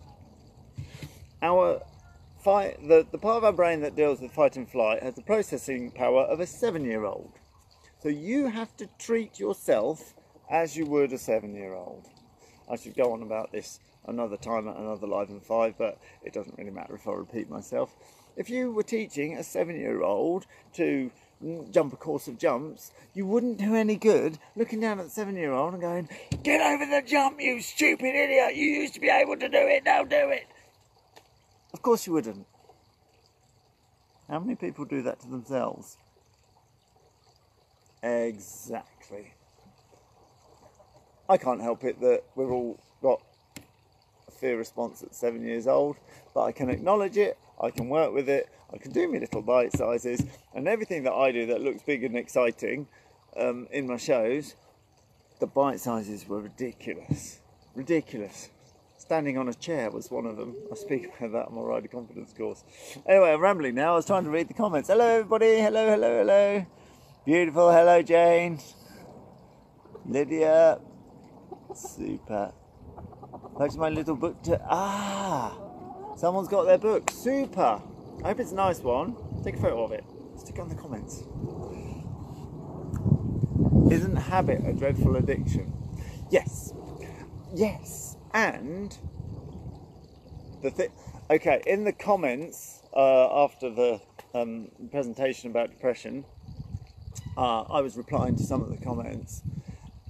our 1.42 1.80
fight, 2.42 2.76
the, 2.86 3.06
the 3.10 3.18
part 3.18 3.38
of 3.38 3.44
our 3.44 3.52
brain 3.52 3.80
that 3.80 3.96
deals 3.96 4.20
with 4.20 4.32
fight 4.32 4.56
and 4.56 4.68
flight 4.70 5.02
has 5.02 5.14
the 5.14 5.22
processing 5.22 5.90
power 5.90 6.22
of 6.22 6.40
a 6.40 6.46
seven 6.46 6.84
year 6.84 7.04
old. 7.04 7.32
So 8.02 8.08
you 8.08 8.48
have 8.48 8.76
to 8.76 8.88
treat 8.98 9.40
yourself 9.40 10.14
as 10.50 10.76
you 10.76 10.86
would 10.86 11.12
a 11.12 11.18
seven 11.18 11.54
year 11.54 11.74
old. 11.74 12.06
I 12.70 12.76
should 12.76 12.96
go 12.96 13.12
on 13.12 13.22
about 13.22 13.52
this 13.52 13.80
another 14.06 14.36
time 14.36 14.68
at 14.68 14.76
another 14.76 15.06
Live 15.06 15.30
in 15.30 15.40
Five, 15.40 15.74
but 15.78 15.98
it 16.22 16.32
doesn't 16.32 16.56
really 16.58 16.70
matter 16.70 16.94
if 16.94 17.06
I 17.06 17.12
repeat 17.12 17.50
myself. 17.50 17.94
If 18.36 18.50
you 18.50 18.70
were 18.70 18.82
teaching 18.82 19.36
a 19.36 19.42
seven 19.42 19.76
year 19.76 20.02
old 20.02 20.46
to 20.74 21.10
mm, 21.42 21.70
jump 21.72 21.92
a 21.92 21.96
course 21.96 22.28
of 22.28 22.38
jumps, 22.38 22.92
you 23.14 23.26
wouldn't 23.26 23.58
do 23.58 23.74
any 23.74 23.96
good 23.96 24.38
looking 24.54 24.80
down 24.80 24.98
at 24.98 25.06
the 25.06 25.10
seven 25.10 25.36
year 25.36 25.52
old 25.52 25.72
and 25.72 25.82
going, 25.82 26.08
Get 26.42 26.60
over 26.60 26.84
the 26.84 27.02
jump, 27.06 27.40
you 27.40 27.60
stupid 27.60 28.14
idiot! 28.14 28.54
You 28.54 28.66
used 28.66 28.94
to 28.94 29.00
be 29.00 29.08
able 29.08 29.36
to 29.36 29.48
do 29.48 29.58
it, 29.58 29.84
now 29.84 30.04
do 30.04 30.28
it! 30.30 30.46
Of 31.72 31.82
course 31.82 32.06
you 32.06 32.12
wouldn't. 32.12 32.46
How 34.28 34.40
many 34.40 34.56
people 34.56 34.84
do 34.84 35.02
that 35.02 35.20
to 35.20 35.28
themselves? 35.28 35.96
Exactly. 38.02 39.32
I 41.28 41.36
can't 41.36 41.60
help 41.60 41.84
it 41.84 42.00
that 42.00 42.22
we've 42.34 42.50
all 42.50 42.78
got 43.02 43.20
a 44.28 44.30
fear 44.30 44.56
response 44.56 45.02
at 45.02 45.14
seven 45.14 45.44
years 45.44 45.66
old, 45.66 45.96
but 46.34 46.44
I 46.44 46.52
can 46.52 46.70
acknowledge 46.70 47.16
it, 47.16 47.38
I 47.60 47.70
can 47.70 47.88
work 47.88 48.12
with 48.12 48.28
it, 48.28 48.48
I 48.72 48.78
can 48.78 48.92
do 48.92 49.10
my 49.10 49.18
little 49.18 49.42
bite 49.42 49.72
sizes, 49.72 50.22
and 50.54 50.68
everything 50.68 51.02
that 51.04 51.12
I 51.12 51.32
do 51.32 51.46
that 51.46 51.60
looks 51.60 51.82
big 51.82 52.04
and 52.04 52.16
exciting 52.16 52.86
um, 53.36 53.66
in 53.70 53.86
my 53.86 53.96
shows, 53.96 54.54
the 55.40 55.46
bite 55.46 55.80
sizes 55.80 56.28
were 56.28 56.40
ridiculous. 56.40 57.40
Ridiculous. 57.74 58.50
Standing 58.98 59.36
on 59.36 59.48
a 59.48 59.54
chair 59.54 59.90
was 59.90 60.10
one 60.10 60.26
of 60.26 60.36
them. 60.36 60.56
I 60.72 60.74
speak 60.74 61.06
about 61.18 61.32
that 61.32 61.46
on 61.48 61.54
my 61.54 61.60
rider 61.60 61.88
confidence 61.88 62.32
course. 62.32 62.64
Anyway, 63.06 63.30
I'm 63.32 63.40
rambling 63.40 63.74
now. 63.74 63.92
I 63.92 63.96
was 63.96 64.06
trying 64.06 64.24
to 64.24 64.30
read 64.30 64.48
the 64.48 64.54
comments. 64.54 64.88
Hello, 64.88 65.06
everybody. 65.06 65.58
Hello, 65.58 65.90
hello, 65.90 66.18
hello. 66.18 66.66
Beautiful. 67.24 67.70
Hello, 67.70 68.02
Jane. 68.02 68.58
Lydia. 70.06 70.80
Super. 71.76 72.52
That's 73.58 73.76
my 73.76 73.90
little 73.90 74.16
book 74.16 74.42
to. 74.44 74.60
Ah! 74.68 75.56
Someone's 76.16 76.48
got 76.48 76.64
their 76.64 76.78
book. 76.78 77.10
Super! 77.10 77.82
I 78.24 78.28
hope 78.28 78.40
it's 78.40 78.52
a 78.52 78.54
nice 78.54 78.80
one. 78.80 79.16
Take 79.44 79.56
a 79.56 79.60
photo 79.60 79.84
of 79.84 79.92
it. 79.92 80.04
Stick 80.38 80.56
it 80.56 80.60
on 80.60 80.68
the 80.70 80.74
comments. 80.74 81.24
Isn't 83.92 84.16
habit 84.16 84.62
a 84.66 84.72
dreadful 84.72 85.16
addiction? 85.16 85.72
Yes. 86.30 86.72
Yes. 87.54 88.16
And 88.32 88.96
the 90.62 90.70
thing. 90.70 90.88
Okay, 91.30 91.60
in 91.66 91.84
the 91.84 91.92
comments 91.92 92.82
uh, 92.94 93.44
after 93.44 93.68
the 93.70 94.00
um, 94.34 94.68
presentation 94.90 95.50
about 95.50 95.70
depression, 95.70 96.24
uh, 97.36 97.62
I 97.62 97.80
was 97.80 97.96
replying 97.96 98.36
to 98.36 98.42
some 98.44 98.62
of 98.62 98.70
the 98.70 98.82
comments, 98.82 99.42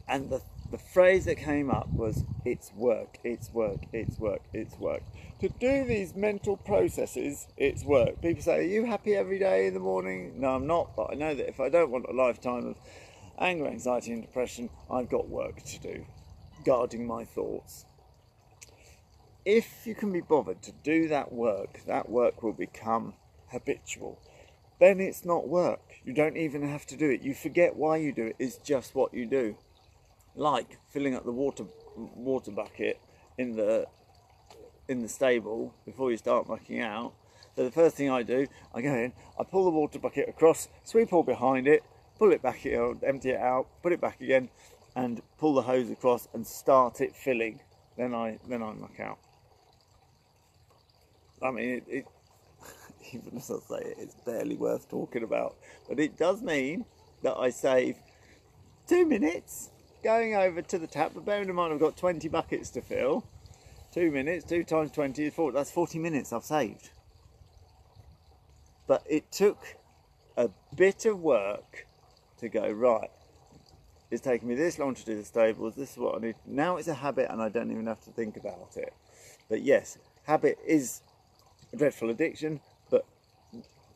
and 0.09 0.31
the 0.31 0.43
the 0.77 0.83
phrase 0.83 1.25
that 1.25 1.37
came 1.37 1.71
up 1.71 1.89
was 1.91 2.25
it's 2.45 2.71
work, 2.75 3.19
it's 3.25 3.51
work, 3.51 3.87
it's 3.95 4.19
work, 4.19 4.43
it's 4.53 4.79
work. 4.79 5.03
To 5.41 5.49
do 5.49 5.87
these 5.87 6.15
mental 6.15 6.59
processes, 6.59 7.47
it's 7.57 7.83
work. 7.83 8.21
People 8.21 8.43
say, 8.43 8.59
Are 8.59 8.63
you 8.63 8.85
happy 8.85 9.15
every 9.15 9.39
day 9.39 9.69
in 9.69 9.75
the 9.75 9.81
morning? 9.81 10.39
No, 10.39 10.51
I'm 10.51 10.67
not, 10.67 10.95
but 10.95 11.09
I 11.11 11.15
know 11.15 11.35
that 11.35 11.49
if 11.49 11.61
I 11.61 11.71
don't 11.71 11.91
want 11.91 12.05
a 12.11 12.13
lifetime 12.13 12.67
of 12.67 12.77
anger, 13.39 13.67
anxiety, 13.67 14.13
and 14.13 14.21
depression, 14.21 14.69
I've 14.91 15.09
got 15.09 15.31
work 15.31 15.63
to 15.63 15.81
do, 15.81 16.05
guarding 16.63 17.07
my 17.07 17.25
thoughts. 17.25 17.87
If 19.47 19.87
you 19.87 19.95
can 19.95 20.13
be 20.13 20.21
bothered 20.21 20.61
to 20.63 20.73
do 20.85 21.09
that 21.09 21.33
work, 21.33 21.81
that 21.87 22.11
work 22.11 22.43
will 22.43 22.53
become 22.53 23.15
habitual. 23.49 24.21
Then 24.79 25.01
it's 25.01 25.25
not 25.25 25.49
work. 25.49 26.03
You 26.05 26.13
don't 26.13 26.37
even 26.37 26.69
have 26.69 26.85
to 26.89 26.99
do 26.99 27.09
it. 27.09 27.23
You 27.23 27.33
forget 27.33 27.77
why 27.77 27.97
you 27.97 28.13
do 28.13 28.27
it. 28.27 28.37
It's 28.39 28.59
just 28.59 28.95
what 28.95 29.15
you 29.15 29.25
do 29.25 29.57
like 30.37 30.79
filling 30.89 31.15
up 31.15 31.25
the 31.25 31.33
water 31.33 31.65
water 31.97 32.51
bucket 32.51 33.01
in 33.39 33.57
the 33.57 33.87
in 34.89 35.01
the 35.01 35.09
stable 35.09 35.75
before 35.85 36.11
you 36.11 36.17
start 36.17 36.49
mucking 36.49 36.81
out. 36.81 37.13
So 37.57 37.65
the 37.65 37.71
first 37.71 37.97
thing 37.97 38.11
I 38.11 38.23
do, 38.23 38.47
I 38.75 38.83
go 38.83 38.93
in, 38.95 39.13
I 39.41 39.45
pull 39.45 39.65
the 39.65 39.71
water 39.71 39.99
bucket 39.99 40.29
across, 40.29 40.69
sweep 40.85 41.13
all 41.13 41.23
behind 41.23 41.67
it, 41.67 41.83
pull 42.19 42.31
it 42.33 42.43
back, 42.43 42.67
empty 42.67 43.31
it 43.31 43.41
out, 43.41 43.67
put 43.83 43.93
it 43.93 44.01
back 44.01 44.21
again, 44.21 44.51
and 44.95 45.23
pull 45.39 45.55
the 45.55 45.63
hose 45.63 45.91
across 45.91 46.29
and 46.35 46.47
start 46.47 47.01
it 47.01 47.17
filling. 47.17 47.61
Then 47.97 48.15
I 48.15 48.39
then 48.49 48.63
I 48.63 48.73
muck 48.75 49.01
out. 49.01 49.19
I 51.43 51.51
mean, 51.51 51.69
it, 51.71 51.85
it 51.89 52.07
even 53.15 53.39
as 53.39 53.51
I 53.51 53.57
say 53.57 53.85
it, 53.91 53.97
it's 53.99 54.15
barely 54.15 54.57
worth 54.57 54.89
talking 54.89 55.23
about, 55.23 55.57
but 55.89 55.99
it 55.99 56.17
does 56.17 56.43
mean 56.43 56.85
that 57.23 57.37
I 57.37 57.51
save 57.51 57.97
two 58.87 59.07
minutes 59.07 59.71
going 60.07 60.37
over 60.37 60.63
to 60.63 60.79
the 60.79 60.87
tap, 60.87 61.11
but 61.15 61.25
bearing 61.25 61.49
in 61.49 61.55
mind 61.57 61.73
I've 61.73 61.81
got 61.81 61.97
20 61.97 62.29
buckets 62.29 62.71
to 62.71 62.81
fill, 62.81 63.27
two 63.93 64.13
minutes, 64.13 64.45
two 64.45 64.63
times 64.63 64.93
20 64.93 65.25
is 65.27 65.35
40, 65.35 65.53
that's 65.53 65.73
40 65.73 65.99
minutes 65.99 66.33
I've 66.33 66.45
saved. 66.45 66.91
But 68.87 69.03
it 69.11 69.33
took 69.33 69.59
a 70.37 70.49
bit 70.77 71.07
of 71.07 71.21
work 71.21 71.89
to 72.39 72.49
go, 72.49 72.71
right, 72.71 73.11
it's 74.13 74.23
taken 74.23 74.47
me 74.47 74.55
this 74.55 74.79
long 74.79 74.95
to 74.95 75.05
do 75.05 75.17
the 75.17 75.25
stables, 75.25 75.75
this 75.75 75.91
is 75.91 75.99
what 75.99 76.15
I 76.15 76.21
need. 76.21 76.37
Now 76.47 76.77
it's 76.77 76.87
a 76.87 76.95
habit 76.95 77.27
and 77.29 77.43
I 77.43 77.49
don't 77.49 77.73
even 77.73 77.87
have 77.89 78.01
to 78.03 78.11
think 78.11 78.37
about 78.37 78.77
it. 78.77 78.95
But 79.49 79.63
yes, 79.63 79.99
habit 80.23 80.57
is 80.65 81.03
a 81.73 81.79
dreadful 81.79 82.11
addiction, 82.11 82.61
but 82.91 83.05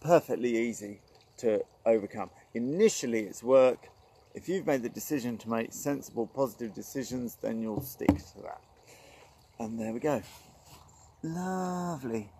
perfectly 0.00 0.56
easy 0.56 1.02
to 1.36 1.62
overcome. 1.86 2.30
Initially 2.52 3.20
it's 3.20 3.44
work, 3.44 3.90
if 4.34 4.48
you've 4.48 4.66
made 4.66 4.82
the 4.82 4.88
decision 4.88 5.36
to 5.38 5.50
make 5.50 5.72
sensible, 5.72 6.26
positive 6.26 6.74
decisions, 6.74 7.36
then 7.40 7.60
you'll 7.60 7.82
stick 7.82 8.08
to 8.08 8.42
that. 8.42 8.60
And 9.58 9.78
there 9.78 9.92
we 9.92 10.00
go. 10.00 10.22
Lovely. 11.22 12.30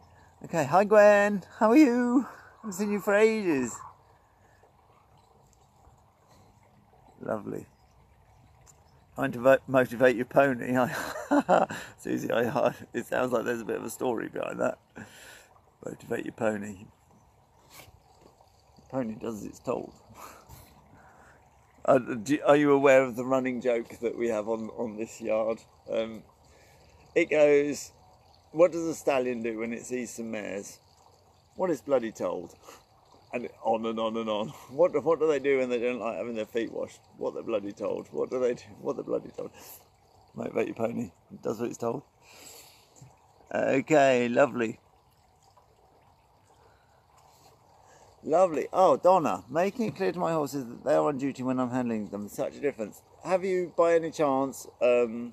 Okay, 0.44 0.64
hi 0.64 0.84
Gwen, 0.84 1.44
how 1.58 1.70
are 1.70 1.76
you? 1.76 2.26
I 2.26 2.56
haven't 2.62 2.72
seen 2.72 2.92
you 2.92 3.00
for 3.00 3.14
ages. 3.14 3.74
Lovely. 7.20 7.66
Trying 9.14 9.32
to 9.32 9.60
motivate 9.68 10.16
your 10.16 10.24
pony. 10.24 10.74
Susie, 11.98 12.32
I, 12.32 12.74
it 12.94 13.04
sounds 13.04 13.32
like 13.32 13.44
there's 13.44 13.60
a 13.60 13.66
bit 13.66 13.76
of 13.76 13.84
a 13.84 13.90
story 13.90 14.28
behind 14.28 14.60
that. 14.60 14.78
Motivate 15.84 16.24
your 16.24 16.32
pony. 16.32 16.86
The 18.76 18.82
pony 18.90 19.16
does 19.16 19.42
as 19.42 19.44
it's 19.44 19.58
told. 19.58 19.92
Uh, 21.90 21.98
are 22.46 22.54
you 22.54 22.70
aware 22.70 23.02
of 23.02 23.16
the 23.16 23.24
running 23.24 23.60
joke 23.60 23.98
that 23.98 24.16
we 24.16 24.28
have 24.28 24.48
on, 24.48 24.68
on 24.78 24.96
this 24.96 25.20
yard? 25.20 25.58
Um, 25.92 26.22
it 27.16 27.28
goes, 27.28 27.90
What 28.52 28.70
does 28.70 28.86
a 28.86 28.94
stallion 28.94 29.42
do 29.42 29.58
when 29.58 29.72
it 29.72 29.84
sees 29.84 30.10
some 30.10 30.30
mares? 30.30 30.78
What 31.56 31.68
is 31.68 31.80
bloody 31.80 32.12
told? 32.12 32.54
And 33.32 33.48
on 33.64 33.86
and 33.86 33.98
on 33.98 34.16
and 34.18 34.30
on. 34.30 34.50
What, 34.70 35.02
what 35.02 35.18
do 35.18 35.26
they 35.26 35.40
do 35.40 35.58
when 35.58 35.68
they 35.68 35.80
don't 35.80 35.98
like 35.98 36.16
having 36.16 36.36
their 36.36 36.46
feet 36.46 36.70
washed? 36.70 37.00
What 37.18 37.34
they're 37.34 37.42
bloody 37.42 37.72
told. 37.72 38.06
What 38.12 38.30
do 38.30 38.38
they 38.38 38.54
do? 38.54 38.62
What 38.80 38.94
they're 38.94 39.04
bloody 39.04 39.30
told. 39.36 39.50
Motivate 40.36 40.68
your 40.68 40.76
pony. 40.76 41.10
It 41.32 41.42
does 41.42 41.58
what 41.58 41.70
it's 41.70 41.78
told. 41.78 42.04
Okay, 43.52 44.28
lovely. 44.28 44.78
Lovely. 48.22 48.68
Oh, 48.70 48.98
Donna, 48.98 49.44
making 49.48 49.86
it 49.86 49.96
clear 49.96 50.12
to 50.12 50.18
my 50.18 50.32
horses 50.32 50.66
that 50.66 50.84
they 50.84 50.92
are 50.92 51.08
on 51.08 51.16
duty 51.16 51.42
when 51.42 51.58
I'm 51.58 51.70
handling 51.70 52.08
them. 52.10 52.28
Such 52.28 52.56
a 52.56 52.60
difference. 52.60 53.00
Have 53.24 53.44
you, 53.44 53.72
by 53.78 53.94
any 53.94 54.10
chance, 54.10 54.66
um, 54.82 55.32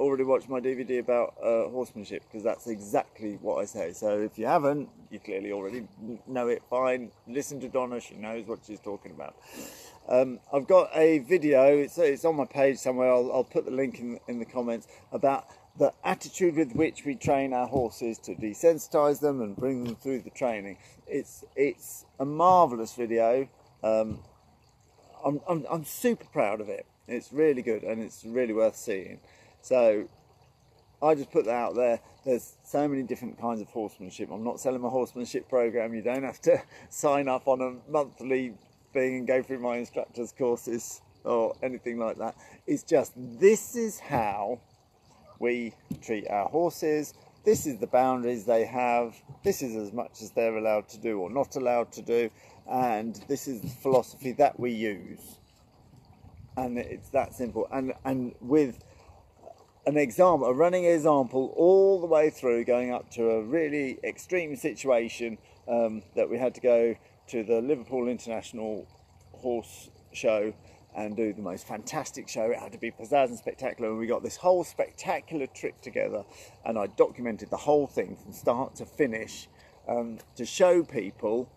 already 0.00 0.24
watched 0.24 0.48
my 0.48 0.58
DVD 0.58 0.98
about 0.98 1.34
uh, 1.40 1.68
horsemanship? 1.68 2.24
Because 2.24 2.42
that's 2.42 2.66
exactly 2.66 3.38
what 3.40 3.58
I 3.58 3.64
say. 3.64 3.92
So 3.92 4.20
if 4.20 4.36
you 4.38 4.46
haven't, 4.46 4.88
you 5.10 5.20
clearly 5.20 5.52
already 5.52 5.86
know 6.26 6.48
it. 6.48 6.62
Fine. 6.68 7.12
Listen 7.28 7.60
to 7.60 7.68
Donna. 7.68 8.00
She 8.00 8.16
knows 8.16 8.44
what 8.44 8.58
she's 8.66 8.80
talking 8.80 9.12
about. 9.12 9.36
Um, 10.08 10.40
I've 10.52 10.66
got 10.66 10.90
a 10.96 11.20
video. 11.20 11.78
It's, 11.78 11.96
it's 11.98 12.24
on 12.24 12.34
my 12.34 12.44
page 12.44 12.78
somewhere. 12.78 13.12
I'll, 13.12 13.30
I'll 13.32 13.44
put 13.44 13.66
the 13.66 13.70
link 13.70 14.00
in, 14.00 14.18
in 14.26 14.40
the 14.40 14.44
comments 14.44 14.88
about 15.12 15.46
the 15.78 15.92
attitude 16.04 16.56
with 16.56 16.72
which 16.72 17.04
we 17.04 17.14
train 17.16 17.52
our 17.52 17.66
horses 17.66 18.18
to 18.18 18.34
desensitize 18.34 19.20
them 19.20 19.40
and 19.40 19.56
bring 19.56 19.84
them 19.84 19.96
through 19.96 20.20
the 20.20 20.30
training. 20.30 20.78
It's 21.06 21.44
it's 21.56 22.04
a 22.20 22.24
marvelous 22.24 22.94
video. 22.94 23.48
Um, 23.82 24.20
I'm, 25.24 25.40
I'm, 25.48 25.66
I'm 25.70 25.84
super 25.84 26.26
proud 26.26 26.60
of 26.60 26.68
it. 26.68 26.86
It's 27.08 27.32
really 27.32 27.62
good 27.62 27.82
and 27.82 28.02
it's 28.02 28.24
really 28.24 28.52
worth 28.52 28.76
seeing. 28.76 29.20
So 29.62 30.08
I 31.02 31.14
just 31.14 31.30
put 31.32 31.46
that 31.46 31.54
out 31.54 31.74
there. 31.74 32.00
There's 32.24 32.56
so 32.64 32.86
many 32.86 33.02
different 33.02 33.40
kinds 33.40 33.60
of 33.60 33.68
horsemanship. 33.68 34.30
I'm 34.30 34.44
not 34.44 34.60
selling 34.60 34.80
my 34.80 34.88
horsemanship 34.88 35.48
program. 35.48 35.94
You 35.94 36.02
don't 36.02 36.22
have 36.22 36.40
to 36.42 36.62
sign 36.88 37.28
up 37.28 37.48
on 37.48 37.60
a 37.60 37.90
monthly 37.90 38.54
thing 38.92 39.16
and 39.16 39.26
go 39.26 39.42
through 39.42 39.58
my 39.58 39.76
instructors 39.76 40.32
courses 40.32 41.00
or 41.24 41.56
anything 41.62 41.98
like 41.98 42.18
that. 42.18 42.36
It's 42.66 42.82
just 42.82 43.12
this 43.16 43.76
is 43.76 43.98
how 43.98 44.60
we 45.38 45.74
treat 46.02 46.28
our 46.28 46.48
horses. 46.48 47.14
This 47.44 47.66
is 47.66 47.78
the 47.78 47.86
boundaries 47.86 48.44
they 48.44 48.64
have. 48.64 49.14
This 49.42 49.62
is 49.62 49.76
as 49.76 49.92
much 49.92 50.22
as 50.22 50.30
they're 50.30 50.56
allowed 50.56 50.88
to 50.90 50.98
do 50.98 51.20
or 51.20 51.30
not 51.30 51.56
allowed 51.56 51.92
to 51.92 52.02
do. 52.02 52.30
And 52.70 53.14
this 53.28 53.46
is 53.46 53.60
the 53.60 53.68
philosophy 53.68 54.32
that 54.32 54.58
we 54.58 54.72
use. 54.72 55.20
And 56.56 56.78
it's 56.78 57.10
that 57.10 57.34
simple. 57.34 57.68
And, 57.70 57.92
and 58.04 58.34
with 58.40 58.82
an 59.86 59.96
example, 59.96 60.46
a 60.46 60.54
running 60.54 60.84
example 60.84 61.52
all 61.56 62.00
the 62.00 62.06
way 62.06 62.30
through, 62.30 62.64
going 62.64 62.92
up 62.92 63.10
to 63.12 63.30
a 63.30 63.42
really 63.42 63.98
extreme 64.02 64.56
situation 64.56 65.36
um, 65.68 66.02
that 66.16 66.30
we 66.30 66.38
had 66.38 66.54
to 66.54 66.60
go 66.60 66.96
to 67.28 67.42
the 67.42 67.60
Liverpool 67.60 68.08
International 68.08 68.86
Horse 69.32 69.90
Show 70.12 70.54
and 70.94 71.16
do 71.16 71.32
the 71.32 71.42
most 71.42 71.66
fantastic 71.66 72.28
show. 72.28 72.50
It 72.50 72.58
had 72.58 72.72
to 72.72 72.78
be 72.78 72.90
pizzazz 72.90 73.28
and 73.28 73.38
spectacular, 73.38 73.90
and 73.90 73.98
we 73.98 74.06
got 74.06 74.22
this 74.22 74.36
whole 74.36 74.64
spectacular 74.64 75.46
trip 75.46 75.80
together. 75.80 76.24
And 76.64 76.78
I 76.78 76.86
documented 76.86 77.50
the 77.50 77.56
whole 77.56 77.86
thing 77.86 78.16
from 78.16 78.32
start 78.32 78.76
to 78.76 78.86
finish 78.86 79.48
um, 79.88 80.18
to 80.36 80.46
show 80.46 80.82
people 80.82 81.50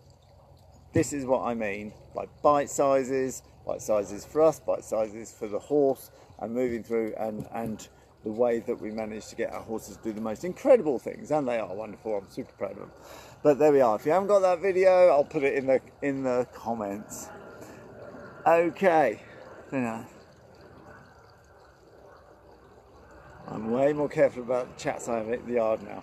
this 0.92 1.12
is 1.12 1.24
what 1.24 1.42
I 1.42 1.54
mean 1.54 1.92
by 2.14 2.26
bite 2.42 2.70
sizes, 2.70 3.42
bite 3.66 3.82
sizes 3.82 4.24
for 4.24 4.42
us, 4.42 4.58
bite 4.58 4.84
sizes 4.84 5.30
for 5.30 5.46
the 5.46 5.58
horse, 5.58 6.10
and 6.40 6.54
moving 6.54 6.82
through 6.82 7.14
and 7.18 7.46
and 7.52 7.88
the 8.24 8.32
way 8.32 8.58
that 8.58 8.80
we 8.80 8.90
managed 8.90 9.30
to 9.30 9.36
get 9.36 9.52
our 9.52 9.60
horses 9.60 9.96
to 9.96 10.02
do 10.02 10.12
the 10.12 10.20
most 10.20 10.44
incredible 10.44 10.98
things, 10.98 11.30
and 11.30 11.46
they 11.46 11.58
are 11.58 11.72
wonderful. 11.72 12.16
I'm 12.16 12.28
super 12.28 12.52
proud 12.52 12.72
of 12.72 12.78
them. 12.78 12.90
But 13.42 13.58
there 13.58 13.70
we 13.70 13.80
are. 13.80 13.94
If 13.96 14.06
you 14.06 14.12
haven't 14.12 14.28
got 14.28 14.40
that 14.40 14.60
video, 14.60 15.08
I'll 15.08 15.24
put 15.24 15.44
it 15.44 15.54
in 15.54 15.66
the 15.66 15.80
in 16.02 16.22
the 16.24 16.46
comments. 16.52 17.28
Okay. 18.46 19.20
Yeah. 19.72 20.04
I'm 23.46 23.70
way 23.70 23.92
more 23.92 24.08
careful 24.08 24.42
about 24.42 24.76
the 24.76 24.82
chats 24.82 25.08
I 25.08 25.18
have 25.18 25.30
at 25.30 25.46
the 25.46 25.54
yard 25.54 25.82
now. 25.82 26.02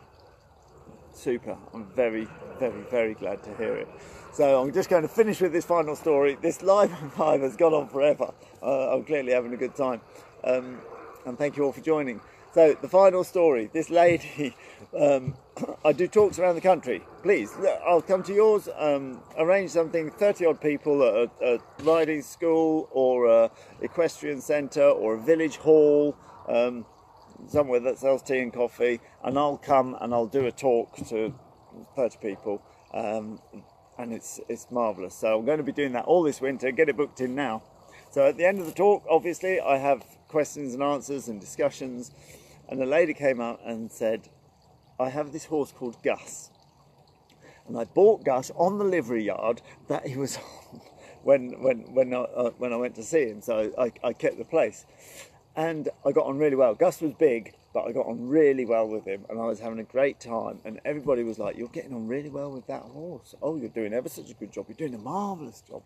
Super. 1.14 1.58
I'm 1.74 1.86
very, 1.96 2.28
very, 2.60 2.82
very 2.92 3.14
glad 3.14 3.44
to 3.44 3.56
hear 3.56 3.76
it. 3.76 3.88
So 4.34 4.62
I'm 4.62 4.74
just 4.74 4.90
going 4.90 5.04
to 5.04 5.08
finish 5.08 5.40
with 5.42 5.54
this 5.54 5.66
final 5.66 5.96
story. 5.96 6.38
This 6.42 6.62
live 6.62 6.92
five 7.16 7.42
has 7.42 7.56
gone 7.56 7.74
on 7.74 7.88
forever. 7.88 8.34
Uh, 8.62 8.94
I'm 8.96 9.04
clearly 9.04 9.32
having 9.32 9.54
a 9.54 9.58
good 9.58 9.76
time. 9.76 10.02
Um, 10.44 10.80
and 11.26 11.38
thank 11.38 11.58
you 11.58 11.64
all 11.64 11.72
for 11.72 11.82
joining. 11.82 12.20
So 12.56 12.74
the 12.82 12.88
final 12.88 13.26
story. 13.26 13.70
This 13.74 13.90
lady, 13.90 14.56
um, 14.98 15.36
I 15.86 15.92
do 15.92 16.08
talks 16.08 16.40
around 16.40 16.56
the 16.56 16.62
country. 16.62 17.04
Please, 17.22 17.52
I'll 17.86 18.02
come 18.02 18.24
to 18.24 18.34
yours. 18.34 18.70
Um, 18.78 19.22
arrange 19.38 19.72
something. 19.72 20.10
Thirty 20.10 20.46
odd 20.46 20.62
people 20.62 21.04
at 21.04 21.30
a, 21.42 21.56
a 21.56 21.84
riding 21.84 22.22
school 22.22 22.88
or 22.94 23.26
a 23.26 23.52
equestrian 23.82 24.40
centre 24.40 24.88
or 24.88 25.16
a 25.16 25.22
village 25.22 25.58
hall. 25.58 26.16
Um, 26.48 26.86
somewhere 27.48 27.82
that 27.82 27.98
sells 27.98 28.22
tea 28.22 28.40
and 28.40 28.54
coffee, 28.54 29.02
and 29.22 29.38
I'll 29.38 29.58
come 29.58 29.98
and 30.00 30.14
I'll 30.14 30.26
do 30.26 30.46
a 30.46 30.52
talk 30.54 30.96
to 31.10 31.36
30 31.98 32.18
people, 32.22 32.62
um, 32.94 33.42
and 34.00 34.14
it's 34.14 34.40
it's 34.48 34.72
marvelous. 34.72 35.14
So 35.14 35.38
I'm 35.38 35.46
going 35.46 35.58
to 35.58 35.64
be 35.66 35.74
doing 35.74 35.92
that 35.92 36.06
all 36.06 36.24
this 36.24 36.40
winter. 36.40 36.72
Get 36.72 36.88
it 36.88 36.96
booked 36.96 37.20
in 37.20 37.36
now. 37.36 37.64
So 38.12 38.30
at 38.30 38.38
the 38.38 38.46
end 38.46 38.60
of 38.62 38.66
the 38.66 38.72
talk, 38.72 39.04
obviously, 39.10 39.60
I 39.60 39.76
have 39.76 40.06
questions 40.30 40.74
and 40.74 40.82
answers 40.82 41.28
and 41.28 41.42
discussions, 41.42 42.12
and 42.70 42.80
the 42.80 42.86
lady 42.86 43.14
came 43.14 43.42
out 43.42 43.60
and 43.66 43.92
said, 43.92 44.30
"I 45.00 45.10
have 45.10 45.32
this 45.32 45.46
horse 45.46 45.72
called 45.72 46.02
Gus." 46.04 46.52
And 47.68 47.78
I 47.78 47.86
bought 47.86 48.24
Gus 48.24 48.52
on 48.56 48.78
the 48.78 48.86
livery 48.86 49.24
yard 49.24 49.62
that 49.88 50.06
he 50.08 50.18
was 50.18 50.38
on 50.38 50.82
when 51.24 51.62
when 51.62 51.94
when 51.94 52.14
I, 52.14 52.18
uh, 52.18 52.52
when 52.58 52.74
I 52.74 52.78
went 52.78 52.96
to 52.96 53.04
see 53.04 53.26
him. 53.26 53.42
So 53.42 53.72
I, 53.78 53.92
I 54.04 54.14
kept 54.14 54.38
the 54.38 54.46
place 54.46 54.86
and 55.56 55.90
I 56.06 56.12
got 56.12 56.26
on 56.26 56.38
really 56.38 56.56
well. 56.56 56.76
Gus 56.76 57.02
was 57.02 57.14
big, 57.14 57.54
but 57.74 57.86
I 57.86 57.92
got 57.92 58.08
on 58.08 58.28
really 58.28 58.66
well 58.66 58.88
with 58.88 59.06
him, 59.06 59.26
and 59.30 59.40
I 59.40 59.46
was 59.46 59.60
having 59.60 59.80
a 59.80 59.84
great 59.84 60.20
time. 60.20 60.60
And 60.66 60.80
everybody 60.86 61.24
was 61.24 61.40
like, 61.40 61.58
"You're 61.58 61.70
getting 61.70 61.94
on 61.94 62.08
really 62.08 62.30
well 62.30 62.52
with 62.52 62.68
that 62.68 62.82
horse. 62.84 63.36
Oh, 63.42 63.56
you're 63.56 63.70
doing 63.70 63.94
ever 63.94 64.10
such 64.10 64.30
a 64.30 64.34
good 64.34 64.52
job. 64.52 64.66
You're 64.68 64.90
doing 64.90 64.96
a 64.96 65.04
marvelous 65.04 65.62
job." 65.62 65.84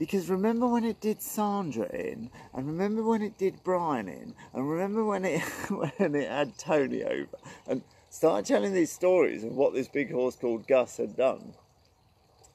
Because 0.00 0.30
remember 0.30 0.66
when 0.66 0.84
it 0.84 0.98
did 0.98 1.20
Sandra 1.20 1.86
in, 1.94 2.30
and 2.54 2.66
remember 2.66 3.02
when 3.02 3.20
it 3.20 3.36
did 3.36 3.62
Brian 3.62 4.08
in, 4.08 4.34
and 4.54 4.70
remember 4.70 5.04
when 5.04 5.26
it 5.26 5.42
when 5.68 6.14
it 6.14 6.26
had 6.26 6.56
Tony 6.56 7.04
over, 7.04 7.36
and 7.66 7.82
started 8.08 8.46
telling 8.46 8.72
these 8.72 8.90
stories 8.90 9.44
of 9.44 9.52
what 9.52 9.74
this 9.74 9.88
big 9.88 10.10
horse 10.10 10.36
called 10.36 10.66
Gus 10.66 10.96
had 10.96 11.18
done. 11.18 11.52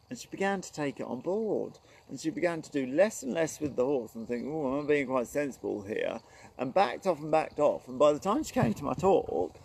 And 0.10 0.17
she 0.17 0.27
began 0.27 0.60
to 0.62 0.73
take 0.73 0.99
it 0.99 1.05
on 1.05 1.19
board 1.21 1.77
and 2.10 2.19
she 2.19 2.31
began 2.31 2.62
to 2.63 2.71
do 2.71 2.88
less 2.88 3.21
and 3.21 3.34
less 3.34 3.60
with 3.60 3.75
the 3.75 3.86
horse 3.86 4.15
and 4.15 4.27
think, 4.27 4.45
oh, 4.47 4.77
I'm 4.77 4.88
being 4.88 5.08
quite 5.08 5.27
sensible 5.27 5.84
here, 5.84 6.19
and 6.58 6.73
backed 6.73 7.05
off 7.05 7.19
and 7.19 7.31
backed 7.31 7.60
off. 7.60 7.88
And 7.88 7.99
by 7.99 8.12
the 8.12 8.19
time 8.19 8.43
she 8.43 8.53
came 8.53 8.73
to 8.73 8.84
my 8.84 8.93
talk, 8.93 9.55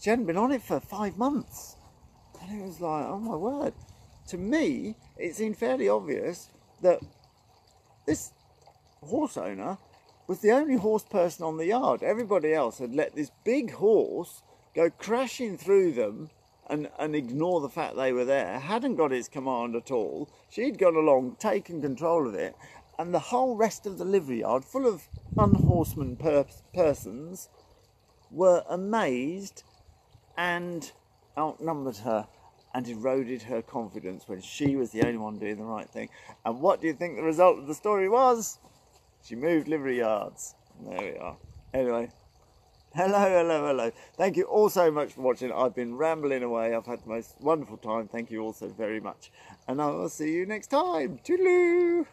she 0.00 0.10
hadn't 0.10 0.26
been 0.26 0.36
on 0.36 0.52
it 0.52 0.62
for 0.62 0.78
five 0.78 1.16
months. 1.16 1.76
And 2.42 2.60
it 2.60 2.64
was 2.64 2.82
like, 2.82 3.06
oh 3.06 3.18
my 3.18 3.36
word. 3.36 3.72
To 4.28 4.36
me, 4.36 4.96
it 5.16 5.34
seemed 5.34 5.56
fairly 5.56 5.88
obvious 5.88 6.50
that 6.82 7.00
this 8.10 8.32
horse 9.02 9.36
owner 9.36 9.78
was 10.26 10.40
the 10.40 10.50
only 10.50 10.74
horse 10.74 11.04
person 11.04 11.44
on 11.44 11.56
the 11.56 11.66
yard. 11.66 12.02
Everybody 12.02 12.52
else 12.52 12.78
had 12.78 12.92
let 12.92 13.14
this 13.14 13.30
big 13.44 13.70
horse 13.70 14.42
go 14.74 14.90
crashing 14.90 15.56
through 15.56 15.92
them 15.92 16.30
and, 16.68 16.90
and 16.98 17.14
ignore 17.14 17.60
the 17.60 17.68
fact 17.68 17.94
they 17.94 18.12
were 18.12 18.24
there, 18.24 18.58
hadn't 18.58 18.96
got 18.96 19.12
his 19.12 19.28
command 19.28 19.76
at 19.76 19.92
all. 19.92 20.28
She'd 20.48 20.76
gone 20.76 20.96
along, 20.96 21.36
taken 21.38 21.80
control 21.80 22.26
of 22.26 22.34
it, 22.34 22.56
and 22.98 23.14
the 23.14 23.20
whole 23.20 23.54
rest 23.54 23.86
of 23.86 23.98
the 23.98 24.04
livery 24.04 24.40
yard, 24.40 24.64
full 24.64 24.86
of 24.88 25.08
unhorseman 25.36 26.16
per- 26.16 26.46
persons, 26.74 27.48
were 28.32 28.64
amazed 28.68 29.62
and 30.36 30.90
outnumbered 31.38 31.98
her 31.98 32.26
and 32.74 32.88
eroded 32.88 33.42
her 33.42 33.62
confidence 33.62 34.28
when 34.28 34.40
she 34.40 34.76
was 34.76 34.90
the 34.90 35.02
only 35.02 35.18
one 35.18 35.38
doing 35.38 35.56
the 35.56 35.64
right 35.64 35.88
thing. 35.88 36.08
And 36.44 36.60
what 36.60 36.80
do 36.80 36.86
you 36.86 36.94
think 36.94 37.16
the 37.16 37.22
result 37.22 37.58
of 37.58 37.66
the 37.66 37.74
story 37.74 38.08
was? 38.08 38.58
She 39.22 39.34
moved 39.34 39.68
livery 39.68 39.98
yards. 39.98 40.54
And 40.78 40.92
there 40.92 41.12
we 41.12 41.18
are. 41.18 41.36
Anyway, 41.74 42.10
hello, 42.94 43.18
hello, 43.18 43.66
hello. 43.66 43.90
Thank 44.16 44.36
you 44.36 44.44
all 44.44 44.68
so 44.68 44.90
much 44.90 45.12
for 45.12 45.22
watching. 45.22 45.52
I've 45.52 45.74
been 45.74 45.96
rambling 45.96 46.42
away. 46.42 46.74
I've 46.74 46.86
had 46.86 47.02
the 47.04 47.08
most 47.08 47.40
wonderful 47.40 47.76
time. 47.76 48.08
Thank 48.08 48.30
you 48.30 48.40
all 48.42 48.52
so 48.52 48.68
very 48.68 49.00
much. 49.00 49.30
And 49.68 49.80
I 49.80 49.86
will 49.86 50.08
see 50.08 50.32
you 50.32 50.46
next 50.46 50.68
time. 50.68 51.18
Toodaloo! 51.24 52.06